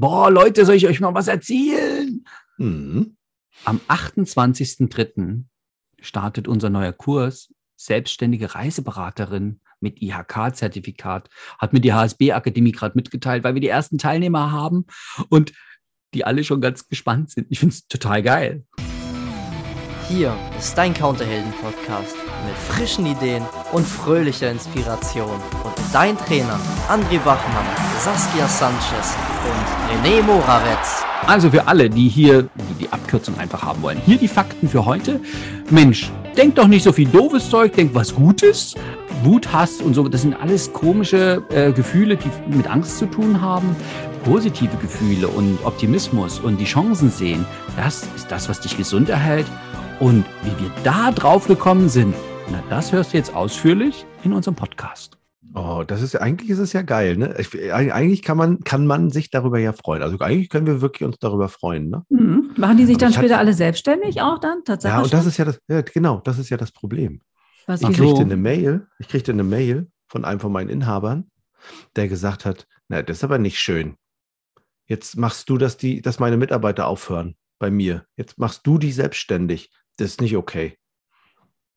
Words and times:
Boah, 0.00 0.30
Leute, 0.30 0.64
soll 0.64 0.76
ich 0.76 0.86
euch 0.86 1.00
mal 1.00 1.14
was 1.14 1.26
erzählen? 1.26 2.24
Mhm. 2.56 3.16
Am 3.64 3.80
28.03. 3.88 5.42
startet 6.00 6.46
unser 6.46 6.70
neuer 6.70 6.92
Kurs 6.92 7.52
Selbstständige 7.74 8.54
Reiseberaterin 8.54 9.60
mit 9.80 10.00
IHK-Zertifikat. 10.00 11.28
Hat 11.58 11.72
mir 11.72 11.80
die 11.80 11.92
HSB-Akademie 11.92 12.70
gerade 12.70 12.94
mitgeteilt, 12.94 13.42
weil 13.42 13.54
wir 13.54 13.60
die 13.60 13.68
ersten 13.68 13.98
Teilnehmer 13.98 14.52
haben 14.52 14.86
und 15.30 15.52
die 16.14 16.24
alle 16.24 16.44
schon 16.44 16.60
ganz 16.60 16.86
gespannt 16.86 17.30
sind. 17.30 17.48
Ich 17.50 17.58
finde 17.58 17.74
es 17.74 17.88
total 17.88 18.22
geil. 18.22 18.64
Hier 20.08 20.36
ist 20.56 20.78
dein 20.78 20.94
Counterhelden-Podcast 20.94 22.16
mit 22.46 22.56
frischen 22.56 23.06
Ideen 23.06 23.44
und 23.72 23.86
fröhlicher 23.86 24.50
Inspiration. 24.50 25.40
Und 25.64 25.74
dein 25.92 26.16
Trainer 26.18 26.58
André 26.88 27.18
Bachmann, 27.24 27.66
Saskia 28.00 28.46
Sanchez 28.46 29.16
und 29.44 30.06
René 30.06 30.22
Moravetz. 30.22 31.04
Also 31.26 31.50
für 31.50 31.66
alle, 31.66 31.90
die 31.90 32.08
hier 32.08 32.42
die, 32.42 32.74
die 32.80 32.92
Abkürzung 32.92 33.38
einfach 33.38 33.62
haben 33.62 33.82
wollen. 33.82 34.00
Hier 34.04 34.18
die 34.18 34.28
Fakten 34.28 34.68
für 34.68 34.84
heute. 34.84 35.20
Mensch, 35.70 36.10
denk 36.36 36.54
doch 36.54 36.68
nicht 36.68 36.84
so 36.84 36.92
viel 36.92 37.08
doofes 37.08 37.50
Zeug, 37.50 37.74
denk 37.74 37.94
was 37.94 38.14
Gutes. 38.14 38.74
Wut, 39.24 39.52
Hass 39.52 39.80
und 39.80 39.94
so, 39.94 40.06
das 40.08 40.22
sind 40.22 40.34
alles 40.34 40.72
komische 40.72 41.42
äh, 41.50 41.72
Gefühle, 41.72 42.16
die 42.16 42.30
mit 42.56 42.68
Angst 42.68 42.98
zu 42.98 43.06
tun 43.06 43.40
haben. 43.40 43.74
Positive 44.24 44.76
Gefühle 44.80 45.26
und 45.26 45.58
Optimismus 45.64 46.38
und 46.38 46.58
die 46.58 46.64
Chancen 46.64 47.10
sehen, 47.10 47.44
das 47.76 48.06
ist 48.14 48.30
das, 48.30 48.48
was 48.48 48.60
dich 48.60 48.76
gesund 48.76 49.08
erhält. 49.08 49.46
Und 50.00 50.24
wie 50.44 50.62
wir 50.62 50.70
da 50.84 51.10
drauf 51.10 51.48
gekommen 51.48 51.88
sind, 51.88 52.14
na, 52.50 52.62
das 52.70 52.92
hörst 52.92 53.12
du 53.12 53.16
jetzt 53.16 53.34
ausführlich 53.34 54.06
in 54.24 54.32
unserem 54.32 54.54
Podcast. 54.54 55.18
Oh, 55.54 55.82
das 55.86 56.02
ist 56.02 56.14
eigentlich 56.16 56.50
ist 56.50 56.58
es 56.58 56.72
ja 56.72 56.82
geil, 56.82 57.16
ne? 57.16 57.34
Ich, 57.38 57.72
eigentlich 57.72 58.22
kann 58.22 58.36
man, 58.36 58.60
kann 58.60 58.86
man 58.86 59.10
sich 59.10 59.30
darüber 59.30 59.58
ja 59.58 59.72
freuen. 59.72 60.02
Also 60.02 60.18
eigentlich 60.18 60.50
können 60.50 60.66
wir 60.66 60.80
wirklich 60.80 61.06
uns 61.06 61.18
darüber 61.18 61.48
freuen, 61.48 61.88
ne? 61.88 62.04
Mhm. 62.10 62.50
Machen 62.56 62.76
die 62.76 62.84
sich 62.84 62.96
Aber 62.96 63.06
dann 63.06 63.12
später 63.14 63.38
alle 63.38 63.54
selbstständig 63.54 64.20
auch 64.20 64.38
dann? 64.38 64.64
Tatsächlich? 64.64 64.98
Ja, 64.98 65.02
und 65.02 65.12
das 65.12 65.26
ist 65.26 65.38
ja 65.38 65.44
das, 65.46 65.58
ja, 65.68 65.80
genau, 65.80 66.20
das 66.24 66.38
ist 66.38 66.50
ja 66.50 66.56
das 66.56 66.72
Problem. 66.72 67.20
Was 67.66 67.80
Ich 67.80 67.86
Ach 67.86 67.92
so. 67.94 68.04
kriegte 68.04 68.22
eine 68.22 68.36
Mail, 68.36 68.86
ich 68.98 69.08
kriegte 69.08 69.32
eine 69.32 69.44
Mail 69.44 69.90
von 70.08 70.24
einem 70.24 70.40
von 70.40 70.52
meinen 70.52 70.68
Inhabern, 70.70 71.30
der 71.96 72.08
gesagt 72.08 72.44
hat, 72.44 72.66
na, 72.88 73.02
das 73.02 73.18
ist 73.18 73.24
aber 73.24 73.38
nicht 73.38 73.58
schön. 73.58 73.96
Jetzt 74.86 75.16
machst 75.16 75.50
du, 75.50 75.58
dass 75.58 75.76
die, 75.76 76.00
dass 76.02 76.18
meine 76.18 76.36
Mitarbeiter 76.36 76.86
aufhören 76.86 77.36
bei 77.58 77.70
mir. 77.70 78.04
Jetzt 78.16 78.38
machst 78.38 78.66
du 78.66 78.78
die 78.78 78.92
selbstständig. 78.92 79.70
Das 79.96 80.10
ist 80.10 80.20
nicht 80.20 80.36
okay. 80.36 80.78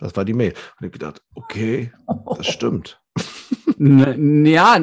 Das 0.01 0.15
war 0.15 0.25
die 0.25 0.33
Mail. 0.33 0.53
Und 0.79 0.87
ich 0.87 0.91
gedacht, 0.91 1.21
okay, 1.35 1.91
das 2.35 2.47
stimmt. 2.47 2.99
Ja, 3.77 4.77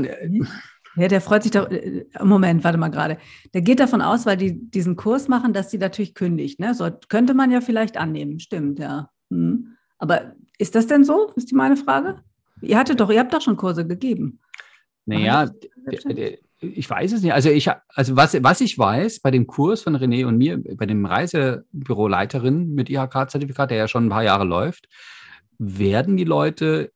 Ja, 0.96 1.06
der 1.06 1.20
freut 1.20 1.42
sich 1.44 1.52
doch. 1.52 1.70
äh, 1.70 2.04
Moment, 2.22 2.64
warte 2.64 2.78
mal 2.78 2.88
gerade. 2.88 3.18
Der 3.54 3.62
geht 3.62 3.78
davon 3.78 4.00
aus, 4.00 4.26
weil 4.26 4.36
die 4.36 4.70
diesen 4.70 4.96
Kurs 4.96 5.28
machen, 5.28 5.52
dass 5.52 5.70
sie 5.70 5.78
natürlich 5.78 6.14
kündigt. 6.14 6.58
Ne? 6.58 6.74
So 6.74 6.88
könnte 7.08 7.34
man 7.34 7.50
ja 7.50 7.60
vielleicht 7.60 7.96
annehmen. 7.96 8.40
Stimmt, 8.40 8.78
ja. 8.78 9.10
Hm. 9.30 9.76
Aber 9.98 10.32
ist 10.58 10.74
das 10.74 10.86
denn 10.86 11.04
so? 11.04 11.32
Ist 11.36 11.50
die 11.50 11.54
meine 11.54 11.76
Frage? 11.76 12.22
Ihr 12.62 12.78
hattet 12.78 12.98
doch, 13.00 13.10
ihr 13.10 13.20
habt 13.20 13.32
doch 13.32 13.40
schon 13.40 13.56
Kurse 13.56 13.86
gegeben. 13.86 14.40
naja, 15.06 15.48
Ich 16.60 16.90
weiß 16.90 17.12
es 17.12 17.22
nicht. 17.22 17.32
Also 17.32 17.50
ich, 17.50 17.70
also 17.88 18.16
was, 18.16 18.42
was 18.42 18.60
ich 18.60 18.76
weiß 18.76 19.20
bei 19.20 19.30
dem 19.30 19.46
Kurs 19.46 19.82
von 19.82 19.96
René 19.96 20.26
und 20.26 20.38
mir, 20.38 20.60
bei 20.76 20.86
dem 20.86 21.06
Reisebüroleiterin 21.06 22.74
mit 22.74 22.90
IHK-Zertifikat, 22.90 23.70
der 23.70 23.78
ja 23.78 23.88
schon 23.88 24.06
ein 24.06 24.10
paar 24.10 24.24
Jahre 24.24 24.44
läuft, 24.44 24.88
werden 25.58 26.16
die 26.16 26.24
Leute 26.24 26.92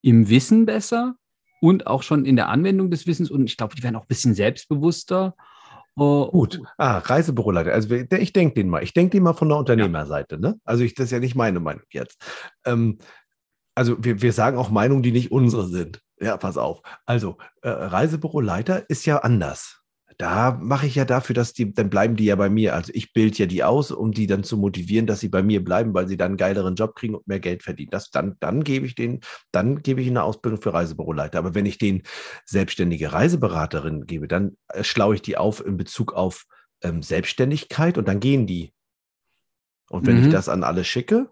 im 0.00 0.28
Wissen 0.28 0.66
besser 0.66 1.16
und 1.60 1.86
auch 1.86 2.02
schon 2.02 2.24
in 2.24 2.36
der 2.36 2.48
Anwendung 2.48 2.90
des 2.90 3.06
Wissens 3.06 3.30
und 3.30 3.44
ich 3.44 3.56
glaube, 3.56 3.74
die 3.76 3.82
werden 3.82 3.96
auch 3.96 4.02
ein 4.02 4.08
bisschen 4.08 4.34
selbstbewusster. 4.34 5.34
Oh, 5.94 6.30
Gut. 6.30 6.60
Ah, 6.78 6.98
Reisebüroleiter. 6.98 7.72
Also 7.72 7.94
ich 7.94 8.32
denke 8.32 8.54
den 8.54 8.68
mal. 8.68 8.82
Ich 8.82 8.94
denke 8.94 9.10
den 9.10 9.22
mal 9.22 9.34
von 9.34 9.48
der 9.48 9.58
Unternehmerseite. 9.58 10.40
Ne? 10.40 10.58
Also 10.64 10.84
ich, 10.84 10.94
das 10.94 11.06
ist 11.06 11.10
ja 11.10 11.18
nicht 11.18 11.34
meine 11.34 11.60
Meinung 11.60 11.84
jetzt. 11.90 12.18
Ähm, 12.64 12.98
also 13.74 14.02
wir, 14.02 14.22
wir 14.22 14.32
sagen 14.32 14.56
auch 14.56 14.70
Meinungen, 14.70 15.02
die 15.02 15.12
nicht 15.12 15.32
unsere 15.32 15.66
sind. 15.66 16.00
Ja, 16.22 16.36
pass 16.36 16.56
auf. 16.56 16.82
Also 17.04 17.36
äh, 17.62 17.68
Reisebüroleiter 17.68 18.88
ist 18.88 19.06
ja 19.06 19.18
anders. 19.18 19.80
Da 20.18 20.52
mache 20.60 20.86
ich 20.86 20.94
ja 20.94 21.04
dafür, 21.04 21.34
dass 21.34 21.52
die, 21.52 21.72
dann 21.74 21.90
bleiben 21.90 22.14
die 22.16 22.26
ja 22.26 22.36
bei 22.36 22.48
mir. 22.48 22.74
Also 22.74 22.92
ich 22.94 23.12
bilde 23.12 23.38
ja 23.38 23.46
die 23.46 23.64
aus, 23.64 23.90
um 23.90 24.12
die 24.12 24.26
dann 24.28 24.44
zu 24.44 24.56
motivieren, 24.56 25.06
dass 25.06 25.18
sie 25.20 25.28
bei 25.30 25.42
mir 25.42 25.64
bleiben, 25.64 25.94
weil 25.94 26.06
sie 26.06 26.16
dann 26.16 26.32
einen 26.32 26.36
geileren 26.36 26.76
Job 26.76 26.94
kriegen 26.94 27.16
und 27.16 27.26
mehr 27.26 27.40
Geld 27.40 27.64
verdienen. 27.64 27.90
Das, 27.90 28.10
dann, 28.10 28.36
dann 28.38 28.62
gebe 28.62 28.86
ich 28.86 28.94
den, 28.94 29.20
dann 29.50 29.82
gebe 29.82 30.00
ich 30.00 30.08
eine 30.08 30.22
Ausbildung 30.22 30.60
für 30.62 30.74
Reisebüroleiter. 30.74 31.38
Aber 31.38 31.54
wenn 31.56 31.66
ich 31.66 31.78
den 31.78 32.02
selbstständige 32.44 33.12
Reiseberaterin 33.12 34.06
gebe, 34.06 34.28
dann 34.28 34.56
äh, 34.68 34.84
schlaue 34.84 35.16
ich 35.16 35.22
die 35.22 35.38
auf 35.38 35.64
in 35.64 35.76
Bezug 35.76 36.12
auf 36.12 36.44
ähm, 36.82 37.02
Selbstständigkeit 37.02 37.98
und 37.98 38.06
dann 38.06 38.20
gehen 38.20 38.46
die. 38.46 38.72
Und 39.90 40.06
wenn 40.06 40.16
Mhm. 40.16 40.24
ich 40.24 40.28
das 40.30 40.48
an 40.48 40.62
alle 40.62 40.84
schicke, 40.84 41.30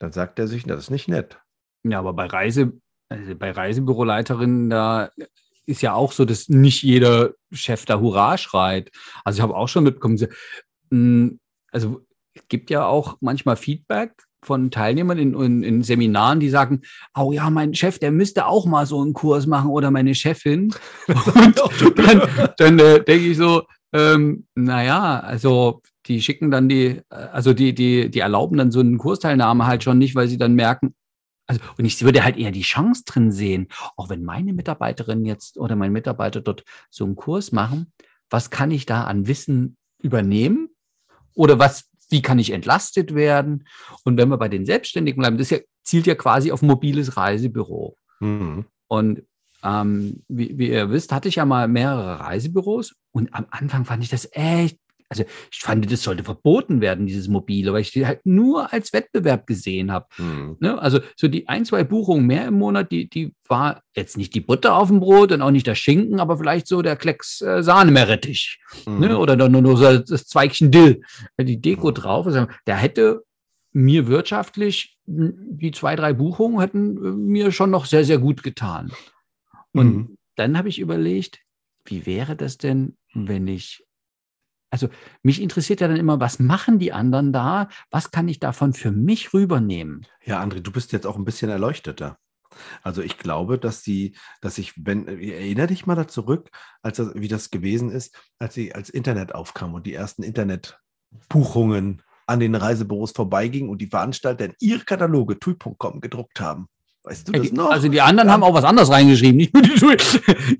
dann 0.00 0.12
sagt 0.12 0.38
er 0.38 0.48
sich, 0.48 0.66
na, 0.66 0.74
das 0.74 0.84
ist 0.84 0.90
nicht 0.90 1.08
nett. 1.08 1.40
Ja, 1.84 1.98
aber 2.00 2.14
bei 2.14 2.26
Reise, 2.26 2.72
also 3.10 3.34
bei 3.34 3.50
Reisebüroleiterinnen, 3.50 4.70
da 4.70 5.10
ist 5.66 5.82
ja 5.82 5.94
auch 5.94 6.12
so, 6.12 6.24
dass 6.24 6.48
nicht 6.48 6.82
jeder 6.82 7.32
Chef 7.52 7.84
da 7.84 8.00
Hurra 8.00 8.38
schreit. 8.38 8.90
Also 9.24 9.38
ich 9.38 9.42
habe 9.42 9.56
auch 9.56 9.68
schon 9.68 9.84
mitbekommen, 9.84 10.18
mh, 10.90 11.32
also 11.72 12.06
es 12.34 12.42
gibt 12.48 12.70
ja 12.70 12.86
auch 12.86 13.16
manchmal 13.20 13.56
Feedback 13.56 14.12
von 14.42 14.70
Teilnehmern 14.70 15.18
in, 15.18 15.34
in, 15.34 15.62
in 15.62 15.82
Seminaren, 15.82 16.40
die 16.40 16.48
sagen, 16.48 16.82
oh 17.14 17.32
ja, 17.32 17.50
mein 17.50 17.74
Chef, 17.74 17.98
der 17.98 18.10
müsste 18.10 18.46
auch 18.46 18.64
mal 18.64 18.86
so 18.86 19.02
einen 19.02 19.12
Kurs 19.12 19.46
machen 19.46 19.70
oder 19.70 19.90
meine 19.90 20.14
Chefin. 20.14 20.72
Und 21.08 21.98
dann, 21.98 22.52
dann 22.56 22.78
äh, 22.78 23.04
denke 23.04 23.26
ich 23.26 23.36
so, 23.36 23.64
ähm, 23.92 24.46
naja, 24.54 25.20
also 25.20 25.82
die 26.06 26.22
schicken 26.22 26.50
dann 26.50 26.68
die, 26.68 27.02
äh, 27.10 27.14
also 27.32 27.52
die, 27.52 27.74
die, 27.74 28.10
die 28.10 28.20
erlauben 28.20 28.56
dann 28.56 28.70
so 28.70 28.80
eine 28.80 28.96
Kursteilnahme 28.96 29.66
halt 29.66 29.82
schon 29.82 29.98
nicht, 29.98 30.14
weil 30.14 30.28
sie 30.28 30.38
dann 30.38 30.54
merken, 30.54 30.94
also, 31.50 31.60
und 31.78 31.84
ich 31.84 32.00
würde 32.02 32.22
halt 32.22 32.36
eher 32.36 32.52
die 32.52 32.62
Chance 32.62 33.02
drin 33.04 33.32
sehen, 33.32 33.66
auch 33.96 34.08
wenn 34.08 34.22
meine 34.22 34.52
Mitarbeiterin 34.52 35.24
jetzt 35.24 35.58
oder 35.58 35.74
mein 35.74 35.90
Mitarbeiter 35.90 36.40
dort 36.40 36.62
so 36.90 37.04
einen 37.04 37.16
Kurs 37.16 37.50
machen, 37.50 37.92
was 38.30 38.50
kann 38.50 38.70
ich 38.70 38.86
da 38.86 39.04
an 39.04 39.26
Wissen 39.26 39.76
übernehmen? 40.00 40.68
Oder 41.34 41.58
was, 41.58 41.90
wie 42.08 42.22
kann 42.22 42.38
ich 42.38 42.52
entlastet 42.52 43.16
werden? 43.16 43.66
Und 44.04 44.16
wenn 44.16 44.28
wir 44.28 44.38
bei 44.38 44.48
den 44.48 44.64
Selbstständigen 44.64 45.20
bleiben, 45.20 45.38
das 45.38 45.50
ja, 45.50 45.58
zielt 45.82 46.06
ja 46.06 46.14
quasi 46.14 46.52
auf 46.52 46.62
mobiles 46.62 47.16
Reisebüro. 47.16 47.96
Mhm. 48.20 48.66
Und 48.86 49.24
ähm, 49.64 50.22
wie, 50.28 50.56
wie 50.56 50.70
ihr 50.70 50.90
wisst, 50.90 51.10
hatte 51.10 51.28
ich 51.28 51.34
ja 51.34 51.44
mal 51.44 51.66
mehrere 51.66 52.20
Reisebüros 52.20 52.94
und 53.10 53.34
am 53.34 53.46
Anfang 53.50 53.84
fand 53.84 54.04
ich 54.04 54.08
das 54.08 54.28
echt, 54.30 54.78
also 55.10 55.24
ich 55.50 55.58
fand, 55.58 55.90
das 55.90 56.02
sollte 56.02 56.22
verboten 56.22 56.80
werden, 56.80 57.06
dieses 57.06 57.26
Mobile, 57.28 57.72
weil 57.72 57.82
ich 57.82 57.90
die 57.90 58.06
halt 58.06 58.24
nur 58.24 58.72
als 58.72 58.92
Wettbewerb 58.92 59.46
gesehen 59.46 59.90
habe. 59.90 60.06
Mhm. 60.18 60.56
Ne? 60.60 60.80
Also 60.80 61.00
so 61.16 61.26
die 61.26 61.48
ein, 61.48 61.64
zwei 61.64 61.82
Buchungen 61.84 62.26
mehr 62.26 62.46
im 62.46 62.54
Monat, 62.54 62.92
die, 62.92 63.10
die 63.10 63.34
war 63.48 63.82
jetzt 63.96 64.16
nicht 64.16 64.34
die 64.34 64.40
Butter 64.40 64.76
auf 64.76 64.88
dem 64.88 65.00
Brot 65.00 65.32
und 65.32 65.42
auch 65.42 65.50
nicht 65.50 65.66
der 65.66 65.74
Schinken, 65.74 66.20
aber 66.20 66.38
vielleicht 66.38 66.68
so 66.68 66.80
der 66.80 66.94
Klecks 66.94 67.40
äh, 67.40 67.62
Sahne 67.62 67.90
Meerrettich. 67.90 68.60
Mhm. 68.86 69.00
Ne? 69.00 69.18
Oder 69.18 69.34
nur, 69.34 69.48
nur 69.48 69.76
so 69.76 69.98
das 69.98 70.26
Zweigchen 70.26 70.70
Dill. 70.70 71.02
Die 71.40 71.60
Deko 71.60 71.90
drauf 71.90 72.26
ist, 72.28 72.38
der 72.66 72.76
hätte 72.76 73.24
mir 73.72 74.06
wirtschaftlich 74.06 74.96
die 75.06 75.72
zwei, 75.72 75.96
drei 75.96 76.12
Buchungen 76.12 76.60
hätten 76.60 76.96
äh, 76.96 77.10
mir 77.10 77.50
schon 77.50 77.70
noch 77.70 77.86
sehr, 77.86 78.04
sehr 78.04 78.18
gut 78.18 78.44
getan. 78.44 78.92
Und 79.72 79.94
Mhm. 79.96 80.18
dann 80.36 80.56
habe 80.56 80.68
ich 80.68 80.78
überlegt, 80.78 81.40
wie 81.84 82.06
wäre 82.06 82.36
das 82.36 82.58
denn, 82.58 82.96
wenn 83.12 83.48
ich, 83.48 83.84
also 84.70 84.88
mich 85.22 85.42
interessiert 85.42 85.80
ja 85.80 85.88
dann 85.88 85.96
immer, 85.96 86.20
was 86.20 86.38
machen 86.38 86.78
die 86.78 86.92
anderen 86.92 87.32
da? 87.32 87.68
Was 87.90 88.10
kann 88.10 88.28
ich 88.28 88.38
davon 88.38 88.72
für 88.72 88.92
mich 88.92 89.34
rübernehmen? 89.34 90.06
Ja, 90.24 90.42
André, 90.42 90.60
du 90.60 90.70
bist 90.72 90.92
jetzt 90.92 91.06
auch 91.06 91.16
ein 91.16 91.24
bisschen 91.24 91.50
erleucteter. 91.50 92.16
Also 92.82 93.02
ich 93.02 93.18
glaube, 93.18 93.58
dass 93.58 93.82
sie, 93.82 94.16
dass 94.40 94.58
ich, 94.58 94.74
wenn, 94.76 95.06
erinnere 95.06 95.68
dich 95.68 95.86
mal 95.86 95.94
da 95.94 96.08
zurück, 96.08 96.50
als 96.82 96.96
das, 96.98 97.14
wie 97.14 97.28
das 97.28 97.50
gewesen 97.50 97.90
ist, 97.90 98.16
als 98.38 98.54
sie 98.54 98.74
als 98.74 98.90
Internet 98.90 99.34
aufkam 99.34 99.74
und 99.74 99.86
die 99.86 99.94
ersten 99.94 100.22
Internetbuchungen 100.22 102.02
an 102.26 102.40
den 102.40 102.54
Reisebüros 102.54 103.12
vorbeigingen 103.12 103.70
und 103.70 103.78
die 103.80 103.86
Veranstalter 103.88 104.44
in 104.44 104.54
ihre 104.60 104.84
Kataloge 104.84 105.38
tui.com 105.38 106.00
gedruckt 106.00 106.40
haben. 106.40 106.68
Weißt 107.02 107.28
du 107.28 107.32
das 107.32 107.50
noch? 107.52 107.70
Also 107.70 107.88
die 107.88 108.00
anderen 108.00 108.28
Ja. 108.28 108.34
haben 108.34 108.42
auch 108.42 108.54
was 108.54 108.64
anderes 108.64 108.90
reingeschrieben, 108.90 109.36
nicht 109.36 109.54
nur 109.54 109.62
die 109.62 109.78
Schule. 109.78 109.96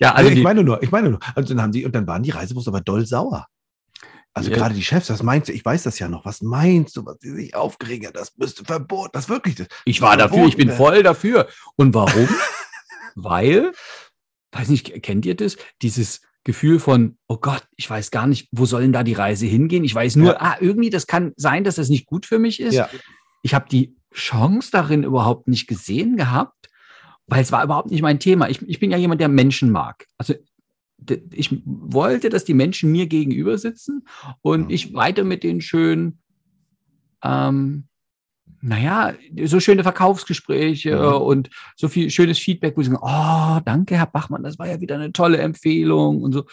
Ja, 0.00 0.14
also 0.14 0.30
ich 0.30 0.36
die, 0.36 0.42
meine 0.42 0.64
nur, 0.64 0.82
ich 0.82 0.90
meine 0.90 1.10
nur. 1.10 1.20
Und 1.34 1.50
dann 1.50 1.60
haben 1.60 1.72
die, 1.72 1.84
und 1.84 1.94
dann 1.94 2.06
waren 2.06 2.22
die 2.22 2.30
Reisebüros 2.30 2.66
aber 2.68 2.80
doll 2.80 3.04
sauer. 3.04 3.46
Also 4.32 4.50
Ja. 4.50 4.56
gerade 4.56 4.74
die 4.74 4.82
Chefs, 4.84 5.10
was 5.10 5.22
meinst 5.22 5.48
du? 5.48 5.52
Ich 5.52 5.64
weiß 5.64 5.82
das 5.82 5.98
ja 5.98 6.08
noch. 6.08 6.24
Was 6.24 6.40
meinst 6.40 6.96
du, 6.96 7.04
was 7.04 7.18
die 7.18 7.30
sich 7.30 7.54
aufgeregt 7.54 8.06
haben? 8.06 8.12
Das 8.14 8.36
müsste 8.36 8.64
verboten, 8.64 9.10
das 9.12 9.28
wirklich. 9.28 9.56
Das, 9.56 9.66
ich 9.84 10.00
war 10.00 10.16
dafür, 10.16 10.46
ich 10.46 10.56
bin 10.56 10.68
verboten 10.68 10.92
voll 10.94 11.02
dafür. 11.02 11.48
Und 11.76 11.94
warum? 11.94 12.28
Weil, 13.16 13.72
weiß 14.52 14.68
nicht, 14.68 15.02
kennt 15.02 15.26
ihr 15.26 15.34
das? 15.36 15.56
Dieses 15.82 16.20
Gefühl 16.44 16.78
von, 16.80 17.18
oh 17.28 17.36
Gott, 17.38 17.66
ich 17.76 17.88
weiß 17.90 18.10
gar 18.10 18.26
nicht, 18.26 18.48
wo 18.52 18.64
soll 18.66 18.82
denn 18.82 18.92
da 18.92 19.02
die 19.02 19.12
Reise 19.12 19.46
hingehen? 19.46 19.84
Ich 19.84 19.94
weiß 19.94 20.16
nur, 20.16 20.32
Ja. 20.34 20.40
ah, 20.40 20.56
irgendwie, 20.60 20.90
das 20.90 21.06
kann 21.06 21.32
sein, 21.36 21.64
dass 21.64 21.74
das 21.74 21.88
nicht 21.88 22.06
gut 22.06 22.24
für 22.24 22.38
mich 22.38 22.60
ist. 22.60 22.74
Ja. 22.74 22.88
Ich 23.42 23.52
habe 23.54 23.68
die 23.68 23.96
Chance 24.14 24.70
darin 24.72 25.02
überhaupt 25.04 25.48
nicht 25.48 25.66
gesehen 25.66 26.16
gehabt, 26.16 26.68
weil 27.26 27.42
es 27.42 27.52
war 27.52 27.62
überhaupt 27.62 27.90
nicht 27.90 28.02
mein 28.02 28.18
Thema. 28.20 28.48
Ich, 28.48 28.62
ich 28.62 28.80
bin 28.80 28.90
ja 28.90 28.96
jemand, 28.96 29.20
der 29.20 29.28
Menschen 29.28 29.70
mag. 29.70 30.06
Also 30.18 30.34
ich 31.32 31.62
wollte, 31.64 32.28
dass 32.28 32.44
die 32.44 32.54
Menschen 32.54 32.92
mir 32.92 33.06
gegenüber 33.06 33.58
sitzen 33.58 34.04
und 34.42 34.64
Mhm. 34.64 34.70
ich 34.70 34.94
weiter 34.94 35.24
mit 35.24 35.42
denen 35.42 35.60
schön, 35.60 36.18
ähm, 37.22 37.86
naja, 38.62 39.14
so 39.44 39.60
schöne 39.60 39.82
Verkaufsgespräche 39.82 40.96
Mhm. 40.96 41.22
und 41.22 41.50
so 41.76 41.88
viel 41.88 42.10
schönes 42.10 42.38
Feedback, 42.38 42.76
wo 42.76 42.82
sie 42.82 42.90
sagen, 42.90 43.02
oh, 43.02 43.60
danke, 43.64 43.96
Herr 43.96 44.06
Bachmann, 44.06 44.42
das 44.42 44.58
war 44.58 44.68
ja 44.68 44.80
wieder 44.80 44.96
eine 44.96 45.12
tolle 45.12 45.38
Empfehlung 45.38 46.22
und 46.22 46.32
so. 46.32 46.44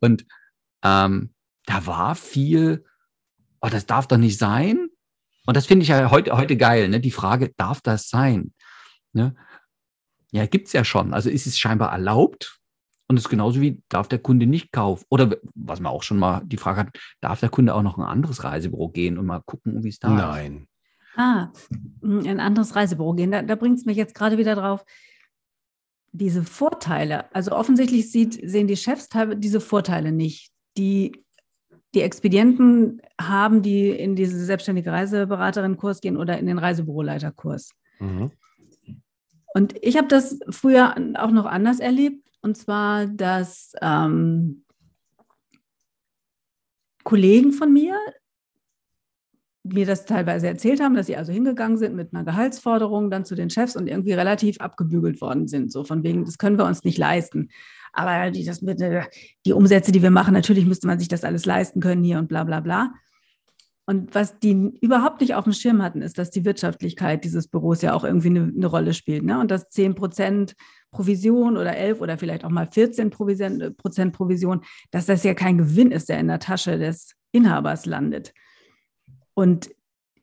Und 0.00 0.26
ähm, 0.82 1.30
da 1.66 1.86
war 1.86 2.14
viel, 2.14 2.84
oh, 3.62 3.68
das 3.70 3.86
darf 3.86 4.06
doch 4.06 4.18
nicht 4.18 4.38
sein. 4.38 4.88
Und 5.46 5.56
das 5.56 5.66
finde 5.66 5.84
ich 5.84 5.88
ja 5.88 6.10
heute, 6.10 6.36
heute 6.36 6.56
geil, 6.56 6.88
ne? 6.88 7.00
Die 7.00 7.10
Frage, 7.10 7.52
darf 7.56 7.80
das 7.80 8.08
sein? 8.08 8.52
Ne? 9.12 9.34
Ja, 10.32 10.46
gibt's 10.46 10.72
ja 10.72 10.84
schon. 10.84 11.14
Also 11.14 11.30
ist 11.30 11.46
es 11.46 11.58
scheinbar 11.58 11.92
erlaubt. 11.92 12.60
Und 13.06 13.16
es 13.16 13.24
ist 13.24 13.30
genauso 13.30 13.60
wie, 13.60 13.82
darf 13.88 14.08
der 14.08 14.18
Kunde 14.18 14.46
nicht 14.46 14.72
kaufen? 14.72 15.04
Oder 15.10 15.36
was 15.54 15.80
man 15.80 15.92
auch 15.92 16.02
schon 16.02 16.18
mal 16.18 16.42
die 16.44 16.56
Frage 16.56 16.80
hat, 16.80 16.98
darf 17.20 17.40
der 17.40 17.50
Kunde 17.50 17.74
auch 17.74 17.82
noch 17.82 17.98
ein 17.98 18.04
anderes 18.04 18.44
Reisebüro 18.44 18.88
gehen 18.88 19.18
und 19.18 19.26
mal 19.26 19.42
gucken, 19.44 19.84
wie 19.84 19.88
es 19.88 19.98
da 19.98 20.08
ist? 20.08 20.22
Nein. 20.22 20.68
Ah, 21.16 21.52
in 22.02 22.26
ein 22.26 22.40
anderes 22.40 22.74
Reisebüro 22.74 23.12
gehen. 23.12 23.30
Da, 23.30 23.42
da 23.42 23.54
bringt 23.56 23.78
es 23.78 23.84
mich 23.84 23.96
jetzt 23.96 24.14
gerade 24.14 24.38
wieder 24.38 24.54
drauf. 24.54 24.84
Diese 26.12 26.44
Vorteile, 26.44 27.32
also 27.34 27.52
offensichtlich 27.52 28.10
sieht, 28.10 28.40
sehen 28.48 28.66
die 28.66 28.76
Chefs 28.76 29.08
teilweise 29.08 29.38
diese 29.38 29.60
Vorteile 29.60 30.10
nicht. 30.10 30.50
Die, 30.76 31.12
die 31.94 32.00
Expedienten 32.00 33.02
haben, 33.20 33.62
die 33.62 33.90
in 33.90 34.16
diese 34.16 34.44
selbstständige 34.44 34.90
Reiseberaterin-Kurs 34.90 36.00
gehen 36.00 36.16
oder 36.16 36.38
in 36.38 36.46
den 36.46 36.58
Reisebüroleiterkurs. 36.58 37.70
Mhm. 38.00 38.32
Und 39.54 39.74
ich 39.82 39.96
habe 39.96 40.08
das 40.08 40.40
früher 40.50 40.96
auch 41.16 41.30
noch 41.30 41.46
anders 41.46 41.78
erlebt. 41.78 42.23
Und 42.44 42.58
zwar, 42.58 43.06
dass 43.06 43.72
ähm, 43.80 44.64
Kollegen 47.02 47.52
von 47.52 47.72
mir 47.72 47.98
mir 49.62 49.86
das 49.86 50.04
teilweise 50.04 50.48
erzählt 50.48 50.82
haben, 50.82 50.94
dass 50.94 51.06
sie 51.06 51.16
also 51.16 51.32
hingegangen 51.32 51.78
sind 51.78 51.96
mit 51.96 52.12
einer 52.12 52.22
Gehaltsforderung 52.22 53.10
dann 53.10 53.24
zu 53.24 53.34
den 53.34 53.48
Chefs 53.48 53.76
und 53.76 53.86
irgendwie 53.86 54.12
relativ 54.12 54.60
abgebügelt 54.60 55.22
worden 55.22 55.48
sind. 55.48 55.72
So 55.72 55.84
von 55.84 56.02
wegen, 56.02 56.26
das 56.26 56.36
können 56.36 56.58
wir 56.58 56.66
uns 56.66 56.84
nicht 56.84 56.98
leisten. 56.98 57.48
Aber 57.94 58.30
die, 58.30 58.44
das 58.44 58.60
mit, 58.60 58.78
äh, 58.82 59.04
die 59.46 59.54
Umsätze, 59.54 59.90
die 59.90 60.02
wir 60.02 60.10
machen, 60.10 60.34
natürlich 60.34 60.66
müsste 60.66 60.86
man 60.86 60.98
sich 60.98 61.08
das 61.08 61.24
alles 61.24 61.46
leisten 61.46 61.80
können 61.80 62.04
hier 62.04 62.18
und 62.18 62.28
bla 62.28 62.44
bla 62.44 62.60
bla. 62.60 62.92
Und 63.86 64.14
was 64.14 64.38
die 64.38 64.78
überhaupt 64.82 65.22
nicht 65.22 65.34
auf 65.34 65.44
dem 65.44 65.54
Schirm 65.54 65.82
hatten, 65.82 66.02
ist, 66.02 66.18
dass 66.18 66.30
die 66.30 66.44
Wirtschaftlichkeit 66.44 67.24
dieses 67.24 67.48
Büros 67.48 67.80
ja 67.80 67.94
auch 67.94 68.04
irgendwie 68.04 68.28
eine, 68.28 68.52
eine 68.54 68.66
Rolle 68.66 68.92
spielt. 68.92 69.24
Ne? 69.24 69.40
Und 69.40 69.50
dass 69.50 69.70
10 69.70 69.94
Prozent 69.94 70.54
Provision 70.94 71.56
oder 71.56 71.76
11 71.76 72.00
oder 72.00 72.16
vielleicht 72.16 72.44
auch 72.44 72.50
mal 72.50 72.68
14 72.70 73.10
Prozent 73.10 74.12
Provision, 74.14 74.62
dass 74.90 75.06
das 75.06 75.24
ja 75.24 75.34
kein 75.34 75.58
Gewinn 75.58 75.90
ist, 75.90 76.08
der 76.08 76.20
in 76.20 76.28
der 76.28 76.38
Tasche 76.38 76.78
des 76.78 77.14
Inhabers 77.32 77.84
landet. 77.84 78.32
Und 79.34 79.70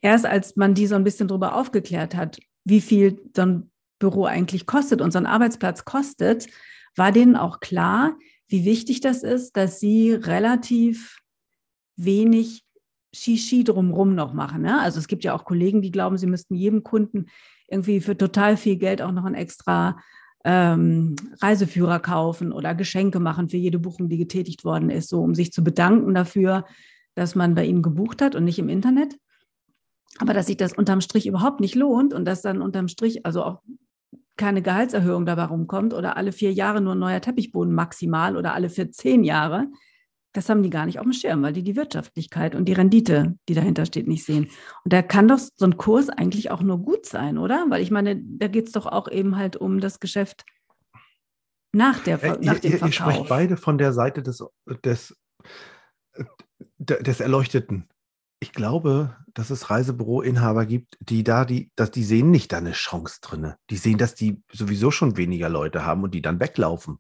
erst 0.01 0.25
als 0.25 0.56
man 0.56 0.73
die 0.73 0.88
so 0.88 0.95
ein 0.95 1.03
bisschen 1.03 1.27
darüber 1.27 1.56
aufgeklärt 1.56 2.15
hat, 2.15 2.39
wie 2.63 2.81
viel 2.81 3.21
so 3.35 3.41
ein 3.41 3.71
Büro 4.00 4.25
eigentlich 4.25 4.65
kostet 4.65 5.01
und 5.01 5.12
so 5.12 5.19
ein 5.19 5.25
Arbeitsplatz 5.25 5.85
kostet, 5.85 6.47
war 6.95 7.12
denen 7.12 7.35
auch 7.35 7.59
klar, 7.59 8.18
wie 8.47 8.65
wichtig 8.65 9.01
das 9.01 9.23
ist, 9.23 9.56
dass 9.57 9.79
sie 9.79 10.13
relativ 10.13 11.19
wenig 11.97 12.63
Shishi 13.13 13.63
drumrum 13.63 14.15
noch 14.15 14.33
machen. 14.33 14.62
Ne? 14.62 14.79
Also 14.79 15.00
es 15.00 15.07
gibt 15.07 15.23
ja 15.23 15.33
auch 15.33 15.44
Kollegen, 15.44 15.81
die 15.81 15.91
glauben, 15.91 16.18
sie 16.18 16.27
müssten 16.27 16.56
jedem 16.56 16.83
Kunden 16.83 17.27
irgendwie 17.68 18.00
für 18.01 18.18
total 18.18 18.57
viel 18.57 18.77
Geld 18.77 19.01
auch 19.01 19.12
noch 19.12 19.25
einen 19.25 19.35
extra 19.35 20.00
ähm, 20.44 21.16
Reiseführer 21.42 22.00
kaufen 22.00 22.52
oder 22.52 22.76
Geschenke 22.76 23.20
machen 23.20 23.50
für 23.50 23.58
jede 23.58 23.80
Buchung, 23.80 24.10
die 24.10 24.18
getätigt 24.18 24.64
worden 24.64 24.90
ist, 24.90 25.10
so 25.10 25.22
um 25.22 25.36
sich 25.36 25.52
zu 25.52 25.64
bedanken 25.64 26.14
dafür, 26.14 26.66
dass 27.16 27.36
man 27.36 27.56
bei 27.56 27.66
ihnen 27.66 27.82
gebucht 27.82 28.22
hat 28.22 28.36
und 28.36 28.44
nicht 28.44 28.60
im 28.60 28.70
Internet. 28.70 29.18
Aber 30.20 30.34
dass 30.34 30.48
sich 30.48 30.58
das 30.58 30.74
unterm 30.74 31.02
Strich 31.02 31.28
überhaupt 31.28 31.60
nicht 31.60 31.76
lohnt 31.76 32.14
und 32.14 32.26
dass 32.26 32.42
dann 32.42 32.62
unterm 32.62 32.88
Strich 32.88 33.26
also 33.26 33.44
auch 33.44 33.62
keine 34.38 34.62
Gehaltserhöhung 34.62 35.26
dabei 35.26 35.46
rumkommt 35.46 35.94
oder 35.94 36.18
alle 36.18 36.32
vier 36.32 36.52
Jahre 36.52 36.82
nur 36.82 36.96
ein 36.96 37.00
neuer 37.00 37.22
Teppichboden 37.22 37.74
maximal 37.74 38.36
oder 38.36 38.54
alle 38.54 38.70
für 38.70 38.90
zehn 38.90 39.24
Jahre, 39.24 39.68
das 40.33 40.50
haben 40.50 40.63
die 40.63 40.69
gar 40.69 40.86
nicht 40.86 41.00
auf 41.00 41.04
dem 41.04 41.13
Schirm, 41.13 41.42
weil 41.44 41.54
die 41.54 41.63
die 41.63 41.75
Wirtschaftlichkeit 41.75 42.56
und 42.56 42.66
die 42.66 42.74
Rendite, 42.74 43.38
die 43.50 43.54
dahinter 43.54 43.86
steht, 43.86 44.07
nicht 44.07 44.24
sehen. 44.25 44.45
Und 44.83 44.94
da 44.94 45.01
kann 45.01 45.28
doch 45.28 45.39
so 45.39 45.66
ein 45.66 45.78
Kurs 45.78 46.10
eigentlich 46.10 46.51
auch 46.51 46.62
nur 46.62 46.78
gut 46.80 47.06
sein, 47.06 47.38
oder? 47.38 47.66
Weil 47.69 47.81
ich 47.81 47.92
meine, 47.92 48.22
da 48.24 48.48
geht 48.48 48.68
es 48.68 48.72
doch 48.72 48.86
auch 48.86 49.10
eben 49.10 49.36
halt 49.36 49.57
um 49.57 49.80
das 49.80 50.00
Geschäft 50.00 50.45
nach, 51.74 52.00
der, 52.04 52.22
Äh, 52.24 52.38
nach 52.42 52.56
ihr, 52.56 52.60
dem 52.60 52.72
ihr, 52.72 52.72
ihr 52.72 52.92
sprecht 52.92 52.98
Verkauf. 52.98 53.28
beide 53.30 53.57
von 53.57 53.78
der 53.78 53.94
Seite 53.94 54.22
des, 54.24 54.44
des, 54.83 55.16
de- 56.78 57.01
des 57.04 57.19
Erleuchteten. 57.19 57.88
Ich 58.39 58.54
glaube, 58.54 59.16
dass 59.33 59.51
es 59.51 59.69
Reisebüroinhaber 59.69 60.66
gibt, 60.66 60.98
die 61.00 61.24
da, 61.24 61.45
die, 61.45 61.72
dass 61.75 61.92
die 61.92 62.04
sehen 62.04 62.31
nicht 62.31 62.51
da 62.51 62.57
eine 62.57 62.72
Chance 62.72 63.19
drin. 63.22 63.54
Die 63.69 63.78
sehen, 63.78 63.98
dass 63.98 64.16
die 64.16 64.42
sowieso 64.51 64.92
schon 64.92 65.16
weniger 65.16 65.48
Leute 65.48 65.86
haben 65.86 66.04
und 66.04 66.13
die 66.16 66.22
dann 66.22 66.39
weglaufen. 66.39 66.98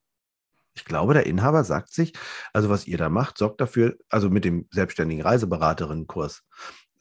Ich 0.73 0.85
glaube, 0.85 1.13
der 1.13 1.25
Inhaber 1.25 1.63
sagt 1.63 1.91
sich, 1.91 2.13
also 2.53 2.69
was 2.69 2.87
ihr 2.87 2.97
da 2.97 3.09
macht, 3.09 3.37
sorgt 3.37 3.59
dafür, 3.59 3.97
also 4.09 4.29
mit 4.29 4.45
dem 4.45 4.67
selbstständigen 4.71 5.23
Reiseberaterinnen-Kurs, 5.23 6.43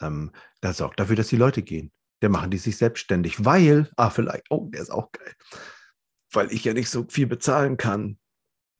ähm, 0.00 0.32
das 0.60 0.78
sorgt 0.78 0.98
dafür, 0.98 1.16
dass 1.16 1.28
die 1.28 1.36
Leute 1.36 1.62
gehen. 1.62 1.92
Der 2.22 2.28
machen 2.28 2.50
die 2.50 2.58
sich 2.58 2.76
selbstständig, 2.76 3.44
weil, 3.44 3.88
ah, 3.96 4.10
vielleicht, 4.10 4.44
oh, 4.50 4.68
der 4.70 4.82
ist 4.82 4.90
auch 4.90 5.12
geil, 5.12 5.34
weil 6.32 6.52
ich 6.52 6.64
ja 6.64 6.74
nicht 6.74 6.90
so 6.90 7.06
viel 7.08 7.26
bezahlen 7.26 7.76
kann, 7.76 8.18